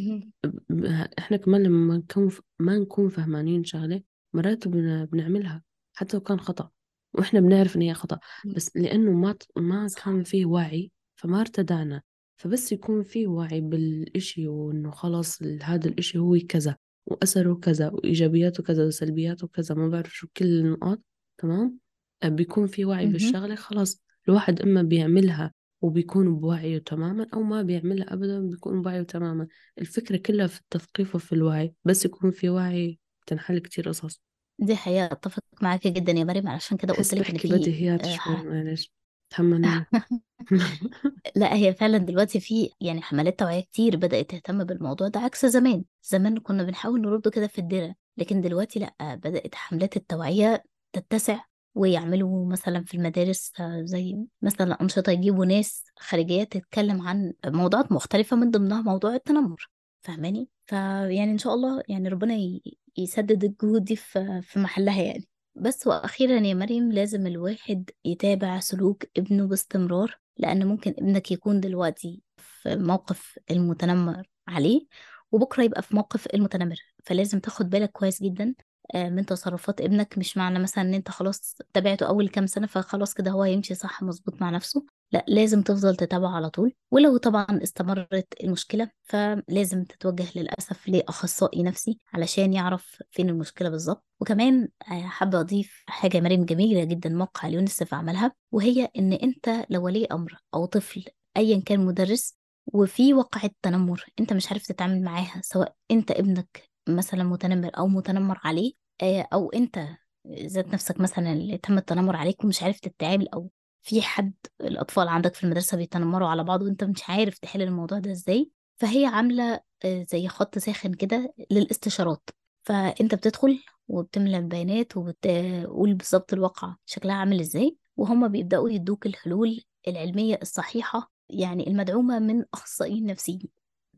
إحنا 1.18 1.36
كمان 1.36 1.62
لما 1.62 1.96
نكون 1.96 2.30
ما 2.58 2.78
نكون 2.78 3.08
فهمانين 3.08 3.64
شغلة 3.64 4.02
مرات 4.34 4.68
بن- 4.68 5.04
بنعملها 5.04 5.62
حتى 5.94 6.16
لو 6.16 6.22
كان 6.22 6.40
خطأ. 6.40 6.70
وإحنا 7.14 7.40
بنعرف 7.40 7.76
إن 7.76 7.82
هي 7.82 7.94
خطأ 7.94 8.18
بس 8.56 8.76
لأنه 8.76 9.12
ما 9.12 9.34
ما 9.56 9.88
كان 10.04 10.22
فيه 10.24 10.46
وعي 10.46 10.92
فما 11.16 11.40
ارتدعنا 11.40 12.02
فبس 12.38 12.72
يكون 12.72 13.02
فيه 13.02 13.26
وعي 13.26 13.60
بالإشي 13.60 14.48
وإنه 14.48 14.90
خلاص 14.90 15.42
هذا 15.42 15.88
الإشي 15.88 16.18
هو 16.18 16.38
كذا 16.48 16.76
وأثره 17.06 17.54
كذا 17.54 17.88
وإيجابياته 17.88 18.62
كذا 18.62 18.86
وسلبياته 18.86 19.46
كذا 19.46 19.74
ما 19.74 19.88
بعرف 19.88 20.14
شو 20.14 20.26
كل 20.36 20.46
النقاط 20.46 21.00
تمام؟ 21.38 21.78
آه، 22.22 22.28
بيكون 22.28 22.66
في 22.66 22.84
وعي 22.84 23.04
مهم. 23.04 23.12
بالشغلة 23.12 23.54
خلاص 23.54 24.02
الواحد 24.28 24.62
إما 24.62 24.82
بيعملها 24.82 25.52
وبيكون 25.82 26.36
بوعيه 26.36 26.78
تماما 26.78 27.26
أو 27.34 27.42
ما 27.42 27.62
بيعملها 27.62 28.12
أبدا 28.12 28.40
بيكون 28.40 28.82
بوعيه 28.82 29.02
تماما. 29.02 29.46
الفكرة 29.78 30.16
كلها 30.16 30.46
في 30.46 30.60
التثقيف 30.60 31.14
وفي 31.14 31.32
الوعي 31.32 31.74
بس 31.84 32.04
يكون 32.04 32.30
في 32.30 32.48
وعي 32.48 32.98
تنحل 33.26 33.58
كتير 33.58 33.88
قصص. 33.88 34.22
دي 34.58 34.76
حقيقة 34.76 35.04
أتفق 35.12 35.42
معاكي 35.62 35.90
جدا 35.90 36.12
يا 36.12 36.24
مريم 36.24 36.48
علشان 36.48 36.76
كده 36.76 36.94
قلت 36.94 37.14
لك 37.14 37.20
بحكي 37.20 37.38
في 37.38 37.48
بديهيات 37.48 38.06
آه، 38.06 38.16
شوي 38.16 38.34
معلش. 38.34 38.92
تحمليني 39.30 39.86
لا 41.36 41.54
هي 41.54 41.74
فعلا 41.74 41.98
دلوقتي 41.98 42.40
في 42.40 42.70
يعني 42.80 43.02
حملات 43.02 43.38
توعية 43.38 43.60
كتير 43.60 43.96
بدأت 43.96 44.30
تهتم 44.30 44.64
بالموضوع 44.64 45.08
ده 45.08 45.20
عكس 45.20 45.46
زمان. 45.46 45.84
زمان 46.02 46.38
كنا 46.38 46.62
بنحاول 46.62 47.00
نرد 47.00 47.28
كده 47.28 47.46
في 47.46 47.58
الدرة 47.58 47.94
لكن 48.16 48.40
دلوقتي 48.40 48.78
لأ 48.78 49.14
بدأت 49.14 49.54
حملات 49.54 49.96
التوعية 49.96 50.62
تتسع 50.92 51.40
ويعملوا 51.74 52.46
مثلا 52.46 52.84
في 52.84 52.94
المدارس 52.96 53.52
آه، 53.60 53.82
زي 53.84 54.16
مثلا 54.42 54.80
أنشطة 54.82 55.12
يجيبوا 55.12 55.46
ناس 55.46 55.84
خارجية 55.98 56.44
تتكلم 56.44 57.02
عن 57.02 57.32
موضوعات 57.46 57.92
مختلفة 57.92 58.36
من 58.36 58.50
ضمنها 58.50 58.82
موضوع 58.82 59.14
التنمر. 59.14 59.70
فاهماني؟ 60.02 60.48
فيعني 60.66 61.30
إن 61.32 61.38
شاء 61.38 61.54
الله 61.54 61.82
يعني 61.88 62.08
ربنا 62.08 62.58
يسدد 62.96 63.44
الجهود 63.44 63.84
دي 63.84 63.96
في 63.96 64.42
محلها 64.56 65.02
يعني. 65.02 65.28
بس 65.54 65.86
وأخيرا 65.86 66.40
يا 66.46 66.54
مريم 66.54 66.92
لازم 66.92 67.26
الواحد 67.26 67.90
يتابع 68.04 68.60
سلوك 68.60 69.04
ابنه 69.16 69.46
باستمرار 69.46 70.18
لأن 70.36 70.66
ممكن 70.66 70.90
ابنك 70.98 71.32
يكون 71.32 71.60
دلوقتي 71.60 72.22
في 72.36 72.76
موقف 72.76 73.38
المتنمر 73.50 74.28
عليه 74.48 74.86
وبكرة 75.32 75.62
يبقى 75.62 75.82
في 75.82 75.96
موقف 75.96 76.26
المتنمر. 76.34 76.76
فلازم 77.04 77.40
تاخد 77.40 77.70
بالك 77.70 77.90
كويس 77.92 78.22
جدا 78.22 78.54
آه، 78.94 79.08
من 79.08 79.26
تصرفات 79.26 79.80
ابنك. 79.80 80.18
مش 80.18 80.36
معنى 80.36 80.58
مثلا 80.58 80.84
إن 80.84 80.94
أنت 80.94 81.10
خلاص 81.10 81.56
تابعته 81.74 82.06
أول 82.08 82.28
كام 82.28 82.46
سنة 82.46 82.66
فخلاص 82.66 83.14
كده 83.14 83.30
هو 83.30 83.42
هيمشي 83.42 83.74
صح 83.74 84.02
مظبوط 84.02 84.40
مع 84.42 84.50
نفسه. 84.50 84.97
لا 85.12 85.24
لازم 85.28 85.62
تفضل 85.62 85.96
تتابعه 85.96 86.36
على 86.36 86.50
طول. 86.50 86.74
ولو 86.90 87.16
طبعا 87.16 87.46
استمرت 87.62 88.26
المشكلة 88.44 88.90
فلازم 89.02 89.84
تتوجه 89.84 90.26
للأسف 90.36 90.88
لأخصائي 90.88 91.62
نفسي 91.62 91.98
علشان 92.12 92.52
يعرف 92.52 93.02
فين 93.10 93.28
المشكلة 93.28 93.68
بالظبط. 93.68 94.04
وكمان 94.20 94.68
آه، 94.92 95.02
حابة 95.02 95.40
أضيف 95.40 95.84
حاجة 95.88 96.20
مريم 96.20 96.44
جميلة 96.44 96.84
جدا 96.84 97.10
موقع 97.10 97.48
اليونيسف 97.48 97.94
عملها 97.94 98.32
وهي 98.52 98.88
إن 98.98 99.12
أنت 99.12 99.66
لو 99.70 99.84
ولي 99.84 100.06
أمر 100.06 100.38
أو 100.54 100.64
طفل 100.66 101.04
أيا 101.36 101.60
كان 101.66 101.80
مدرس 101.86 102.38
وفي 102.66 103.14
وقعة 103.14 103.50
تنمر 103.62 104.04
أنت 104.20 104.32
مش 104.32 104.48
عارف 104.52 104.66
تتعامل 104.66 105.02
معاها 105.02 105.40
سواء 105.44 105.74
أنت 105.90 106.10
ابنك 106.10 106.62
مثلا 106.88 107.24
متنمر 107.24 107.70
أو 107.78 107.88
متنمر 107.88 108.38
عليه 108.44 108.72
آه، 109.02 109.28
أو 109.32 109.50
أنت 109.50 109.88
ذات 110.28 110.66
نفسك 110.74 111.00
مثلا 111.00 111.32
اللي 111.32 111.58
تم 111.58 111.78
التنمر 111.78 112.16
عليك 112.16 112.44
ومش 112.44 112.62
عارف 112.62 112.80
تتعامل 112.80 113.28
أو 113.28 113.50
في 113.82 114.02
حد 114.02 114.32
الأطفال 114.60 115.08
عندك 115.08 115.34
في 115.34 115.44
المدرسة 115.44 115.76
بيتنمروا 115.76 116.28
على 116.28 116.44
بعض 116.44 116.62
وأنت 116.62 116.84
مش 116.84 117.02
عارف 117.08 117.38
تحل 117.38 117.62
الموضوع 117.62 117.98
ده 117.98 118.12
إزاي 118.12 118.50
فهي 118.76 119.06
عاملة 119.06 119.60
آه، 119.84 120.06
زي 120.10 120.28
خط 120.28 120.58
ساخن 120.58 120.94
كده 120.94 121.34
للاستشارات. 121.50 122.30
فأنت 122.64 123.14
بتدخل 123.14 123.60
وبتملى 123.88 124.38
البيانات 124.38 124.96
وبتقول 124.96 125.94
بالظبط 125.94 126.32
الواقع 126.32 126.74
شكلها 126.86 127.14
عامل 127.14 127.40
إزاي 127.40 127.76
وهم 127.96 128.28
بيبدأوا 128.28 128.70
يدوك 128.70 129.06
الحلول 129.06 129.60
العلمية 129.88 130.38
الصحيحة 130.42 131.10
يعني 131.28 131.66
المدعومة 131.68 132.18
من 132.18 132.44
أخصائيين 132.54 133.06
نفسيين. 133.06 133.48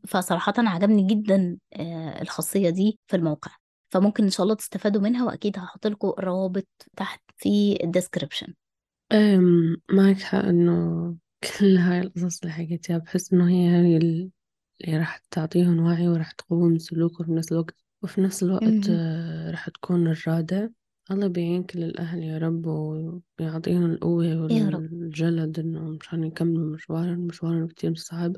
فصراحة 0.07 0.53
عجبني 0.57 1.03
جدا 1.07 1.57
آه، 1.73 2.21
الخاصية 2.21 2.69
دي 2.69 2.99
في 3.07 3.15
الموقع. 3.15 3.51
فممكن 3.89 4.23
إن 4.23 4.29
شاء 4.29 4.43
الله 4.43 4.55
تستفادوا 4.55 5.01
منها 5.01 5.25
وأكيد 5.25 5.59
هحط 5.59 5.87
لكم 5.87 6.07
الروابط 6.19 6.67
تحت 6.97 7.21
في 7.37 7.79
الديسكريبشن. 7.83 8.53
أم 9.11 9.77
معك 9.91 10.17
حق 10.19 10.45
إنه 10.45 11.15
كل 11.59 11.77
هاي 11.77 11.99
القصص 11.99 12.41
اللي 12.41 12.53
حكيتيها 12.53 12.97
بحس 12.97 13.33
إنه 13.33 13.49
هي 13.49 13.67
هاي 13.67 13.97
اللي 13.97 14.31
راح 14.87 15.17
تعطيهم 15.31 15.79
وعي 15.79 16.07
وراح 16.07 16.31
تقوم 16.31 16.77
سلوكهم 16.77 17.27
في 17.27 17.33
نفس 17.33 17.51
الوقت 17.51 17.75
وفي 18.01 18.21
نفس 18.21 18.43
الوقت. 18.43 18.89
آه، 18.89 19.51
راح 19.51 19.69
تكون 19.69 20.07
الرادع 20.07 20.67
الله 21.11 21.27
بيعين 21.27 21.63
كل 21.63 21.83
الأهل 21.83 22.23
يا 22.23 22.37
رب 22.37 22.65
ويعطيهم 22.65 23.85
القوة 23.85 24.25
يا 24.25 24.69
رب. 24.69 24.81
والجلد 24.93 25.59
إنه 25.59 25.79
مشان 25.79 26.23
يكملوا 26.23 26.73
مشوارهم 26.75 27.19
مشوارهم 27.19 27.67
كتير 27.67 27.95
صعب. 27.95 28.35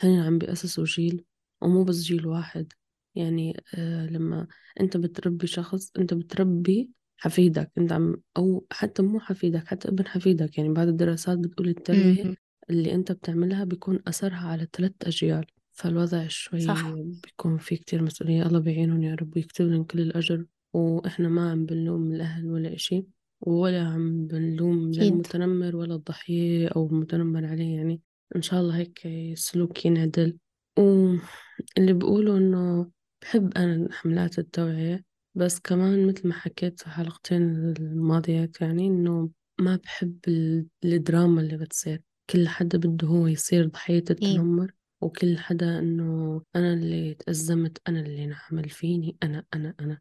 هن 0.00 0.18
عم 0.18 0.38
بيأسسوا 0.38 0.84
جيل 0.84 1.24
ومو 1.60 1.84
بس 1.84 1.96
جيل 2.02 2.26
واحد. 2.26 2.72
يعني 3.14 3.62
آه 3.74 4.06
لما 4.06 4.46
أنت 4.80 4.96
بتربي 4.96 5.46
شخص 5.46 5.92
أنت 5.98 6.14
بتربي 6.14 6.90
حفيدك 7.18 7.70
أنت 7.78 7.92
عم 7.92 8.16
أو 8.36 8.66
حتى 8.70 9.02
مو 9.02 9.20
حفيدك 9.20 9.66
حتى 9.66 9.88
ابن 9.88 10.06
حفيدك 10.06 10.58
يعني 10.58 10.72
بعض 10.72 10.88
الدراسات 10.88 11.38
بتقول 11.38 11.68
التربية. 11.68 12.34
اللي 12.70 12.94
أنت 12.94 13.12
بتعملها 13.12 13.64
بيكون 13.64 13.98
أثرها 14.06 14.48
على 14.48 14.68
ثلاث 14.72 14.92
أجيال. 15.02 15.46
فالوضع 15.72 16.26
شوي 16.28 16.60
صح. 16.60 16.90
بيكون 16.94 17.58
في 17.58 17.76
كتير 17.76 18.02
مسؤولية. 18.02 18.46
الله 18.46 18.58
بيعينهم 18.58 19.02
يا 19.02 19.14
رب 19.14 19.36
ويكتب 19.36 19.64
لهم 19.64 19.84
كل 19.84 20.00
الأجر. 20.00 20.46
وإحنا 20.72 21.28
ما 21.28 21.50
عم 21.50 21.66
بنلوم 21.66 22.12
الأهل 22.12 22.50
ولا 22.50 22.74
إشي 22.74 23.06
ولا 23.40 23.82
عم 23.82 24.26
بنلوم 24.26 24.90
لا 24.90 25.02
المتنمر 25.02 25.76
ولا 25.76 25.94
الضحية 25.94 26.68
أو 26.68 26.86
المتنمر 26.86 27.44
عليه. 27.44 27.76
يعني 27.76 28.00
إن 28.36 28.42
شاء 28.42 28.60
الله 28.60 28.76
هيك 28.76 29.06
السلوك 29.06 29.86
ينعدل. 29.86 30.36
واللي 30.78 31.92
بقوله 31.92 32.36
إنه 32.36 32.90
بحب 33.22 33.52
أنا 33.56 33.88
حملات 33.92 34.38
التوعية. 34.38 35.04
بس 35.36 35.58
كمان 35.60 36.06
مثل 36.06 36.28
ما 36.28 36.34
حكيت 36.34 36.80
في 36.80 36.90
حلقتين 36.90 37.42
الماضيات 37.80 38.60
يعني 38.60 38.86
إنه 38.86 39.30
ما 39.60 39.76
بحب 39.76 40.18
ال- 40.28 40.66
الدراما 40.84 41.40
اللي 41.40 41.56
بتصير. 41.56 42.02
كل 42.30 42.48
حدا 42.48 42.78
بده 42.78 43.08
هو 43.08 43.26
يصير 43.26 43.66
ضحية 43.66 44.04
التنمر 44.10 44.72
وكل 45.00 45.38
حدا 45.38 45.78
إنه 45.78 46.42
أنا 46.56 46.72
اللي 46.72 47.14
تأزمت 47.14 47.78
أنا 47.88 48.00
اللي 48.00 48.24
انعمل 48.24 48.68
فيني 48.68 49.16
أنا 49.22 49.44
أنا 49.54 49.74
أنا. 49.80 49.98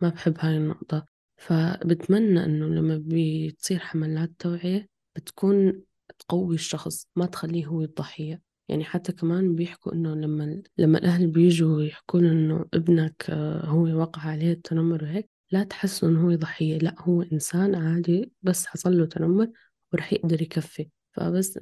ما 0.00 0.08
بحب 0.08 0.34
هاي 0.40 0.56
النقطة. 0.56 1.06
فبتمنى 1.36 2.44
إنه 2.44 2.66
لما 2.66 3.02
بتصير 3.06 3.78
حملات 3.78 4.30
توعية 4.38 4.88
بتكون 5.16 5.82
تقوي 6.18 6.54
الشخص 6.54 7.08
ما 7.16 7.26
تخليه 7.26 7.66
هو 7.66 7.82
الضحية. 7.82 8.42
يعني 8.68 8.84
حتى 8.84 9.12
كمان 9.12 9.54
بيحكوا 9.54 9.92
إنه 9.92 10.14
لما 10.14 10.62
لما 10.78 10.98
الأهل 10.98 11.26
بيجوا 11.26 11.82
يحكوا 11.82 12.20
إنه 12.20 12.64
ابنك 12.74 13.26
آه، 13.30 13.66
هو 13.66 13.82
وقع 14.00 14.22
عليه 14.22 14.52
التنمر 14.52 15.04
وهيك 15.04 15.30
لا 15.50 15.64
تحسوا 15.64 16.08
إنه 16.08 16.26
هو 16.26 16.34
ضحية 16.34 16.78
لا 16.78 16.94
هو 16.98 17.22
إنسان 17.22 17.74
عادي 17.74 18.32
بس 18.42 18.66
حصل 18.66 18.98
له 18.98 19.06
تنمر 19.06 19.50
ورح 19.92 20.12
يقدر 20.12 20.42
يكفي. 20.42 20.88
فبس 21.12 21.58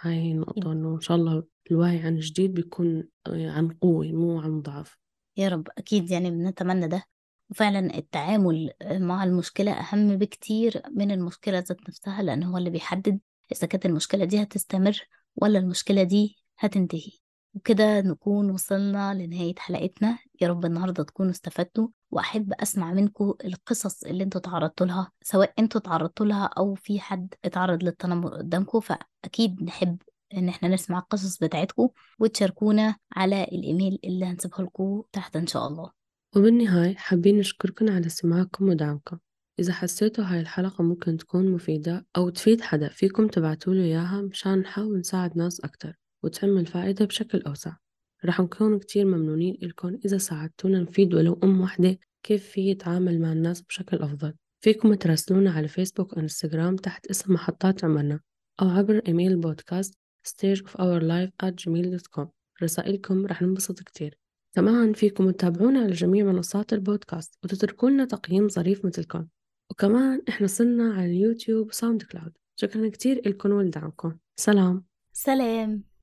هاي 0.00 0.14
هي 0.14 0.20
أكيد 0.20 0.32
النقطة 0.32 0.72
إنه 0.72 0.94
إن 0.94 1.00
شاء 1.00 1.16
الله 1.16 1.44
الوعي 1.70 1.98
عن 1.98 2.18
جديد 2.18 2.54
بيكون 2.54 3.08
آه، 3.26 3.50
عن 3.50 3.68
قوة 3.68 4.12
مو 4.12 4.40
عن 4.40 4.62
ضعف. 4.62 4.98
يا 5.36 5.48
رب 5.48 5.68
أكيد 5.78 6.10
يعني 6.10 6.30
بنتمنى 6.30 6.88
ده. 6.88 7.04
وفعلا 7.50 7.98
التعامل 7.98 8.70
مع 8.90 9.24
المشكلة 9.24 9.72
أهم 9.72 10.16
بكتير 10.16 10.82
من 10.90 11.10
المشكلة 11.10 11.58
ذات 11.58 11.88
نفسها 11.88 12.22
لأن 12.22 12.42
هو 12.42 12.58
اللي 12.58 12.70
بيحدد 12.70 13.20
إذا 13.52 13.66
كانت 13.66 13.86
المشكلة 13.86 14.24
دي 14.24 14.42
هتستمر 14.42 15.00
ولا 15.36 15.58
المشكلة 15.58 16.02
دي 16.02 16.36
هتنتهي. 16.58 17.12
وكده 17.54 18.00
نكون 18.00 18.50
وصلنا 18.50 19.14
لنهاية 19.14 19.54
حلقتنا. 19.58 20.18
يا 20.40 20.48
رب 20.48 20.64
النهاردة 20.64 21.02
تكونوا 21.02 21.30
استفدتوا 21.30 21.88
وأحب 22.10 22.52
أسمع 22.52 22.92
منكم 22.92 23.34
القصص 23.44 24.04
اللي 24.04 24.24
أنتوا 24.24 24.40
تعرضتوا 24.40 24.86
لها 24.86 25.12
سواء 25.22 25.52
أنتوا 25.58 25.80
تعرضتوا 25.80 26.26
لها 26.26 26.44
أو 26.44 26.74
في 26.74 27.00
حد 27.00 27.34
اتعرض 27.44 27.82
للتنمر 27.82 28.36
قدامكم. 28.36 28.80
فأكيد 28.80 29.62
نحب 29.62 29.98
إن 30.34 30.48
إحنا 30.48 30.68
نسمع 30.68 30.98
القصص 30.98 31.38
بتاعتكم 31.38 31.88
وتشاركونا 32.18 32.96
على 33.12 33.44
الإيميل 33.44 33.98
اللي 34.04 34.24
هنسيبه 34.26 34.58
لكم 34.64 35.02
تحت 35.12 35.36
إن 35.36 35.46
شاء 35.46 35.68
الله. 35.68 35.90
وبالنهاية 36.36 36.94
حابين 36.96 37.38
نشكركم 37.38 37.90
على 37.90 38.06
استماعكم 38.06 38.68
ودعمكم. 38.68 39.18
إذا 39.58 39.72
حسيتوا 39.72 40.24
هاي 40.24 40.40
الحلقة 40.40 40.84
ممكن 40.84 41.16
تكون 41.16 41.48
مفيدة 41.48 42.06
أو 42.16 42.28
تفيد 42.28 42.60
حدا 42.60 42.88
فيكم 42.88 43.26
تبعتولي 43.26 43.84
إياها 43.84 44.22
مشان 44.22 44.58
نحاول 44.58 44.98
نساعد 44.98 45.36
ناس 45.36 45.60
أكتر 45.60 45.98
وتعم 46.22 46.58
الفائدة 46.58 47.04
بشكل 47.04 47.42
أوسع. 47.42 47.76
رح 48.24 48.40
نكون 48.40 48.78
كتير 48.78 49.04
ممنونين 49.04 49.58
إلكم 49.62 49.98
إذا 50.04 50.18
ساعدتونا 50.18 50.80
نفيد 50.80 51.14
ولو 51.14 51.40
أم 51.44 51.60
وحدة 51.60 51.98
كيف 52.22 52.48
في 52.48 52.70
يتعامل 52.70 53.20
مع 53.20 53.32
الناس 53.32 53.62
بشكل 53.62 53.96
أفضل. 53.96 54.34
فيكم 54.64 54.94
تراسلونا 54.94 55.50
على 55.50 55.68
فيسبوك 55.68 56.16
وإنستغرام 56.16 56.76
تحت 56.76 57.06
اسم 57.06 57.32
محطات 57.32 57.84
عمرنا 57.84 58.20
أو 58.62 58.68
عبر 58.68 59.02
email 59.08 59.36
podcast 59.36 59.94
stageofourlife@gmail.com 60.28 62.26
رسائلكم 62.62 63.26
رح 63.26 63.42
ننبسط 63.42 63.80
كتير. 63.80 64.18
كمان 64.54 64.92
فيكم 64.92 65.30
تتابعونا 65.30 65.80
على 65.80 65.92
جميع 65.92 66.24
منصات 66.24 66.72
البودكاست 66.72 67.38
وتتركوا 67.44 67.90
لنا 67.90 68.04
تقييم 68.04 68.48
ظريف 68.48 68.84
مثلكم. 68.84 69.26
وكمان 69.72 70.22
إحنا 70.28 70.46
صرنا 70.46 70.94
على 70.94 71.06
اليوتيوب 71.06 71.68
وساوند 71.68 72.02
كلاود 72.02 72.32
شكرا 72.56 72.88
كتير 72.88 73.28
لكم 73.28 73.50
ولدعمكم 73.50 74.16
سلام. 74.36 74.84
سلام. 75.12 75.91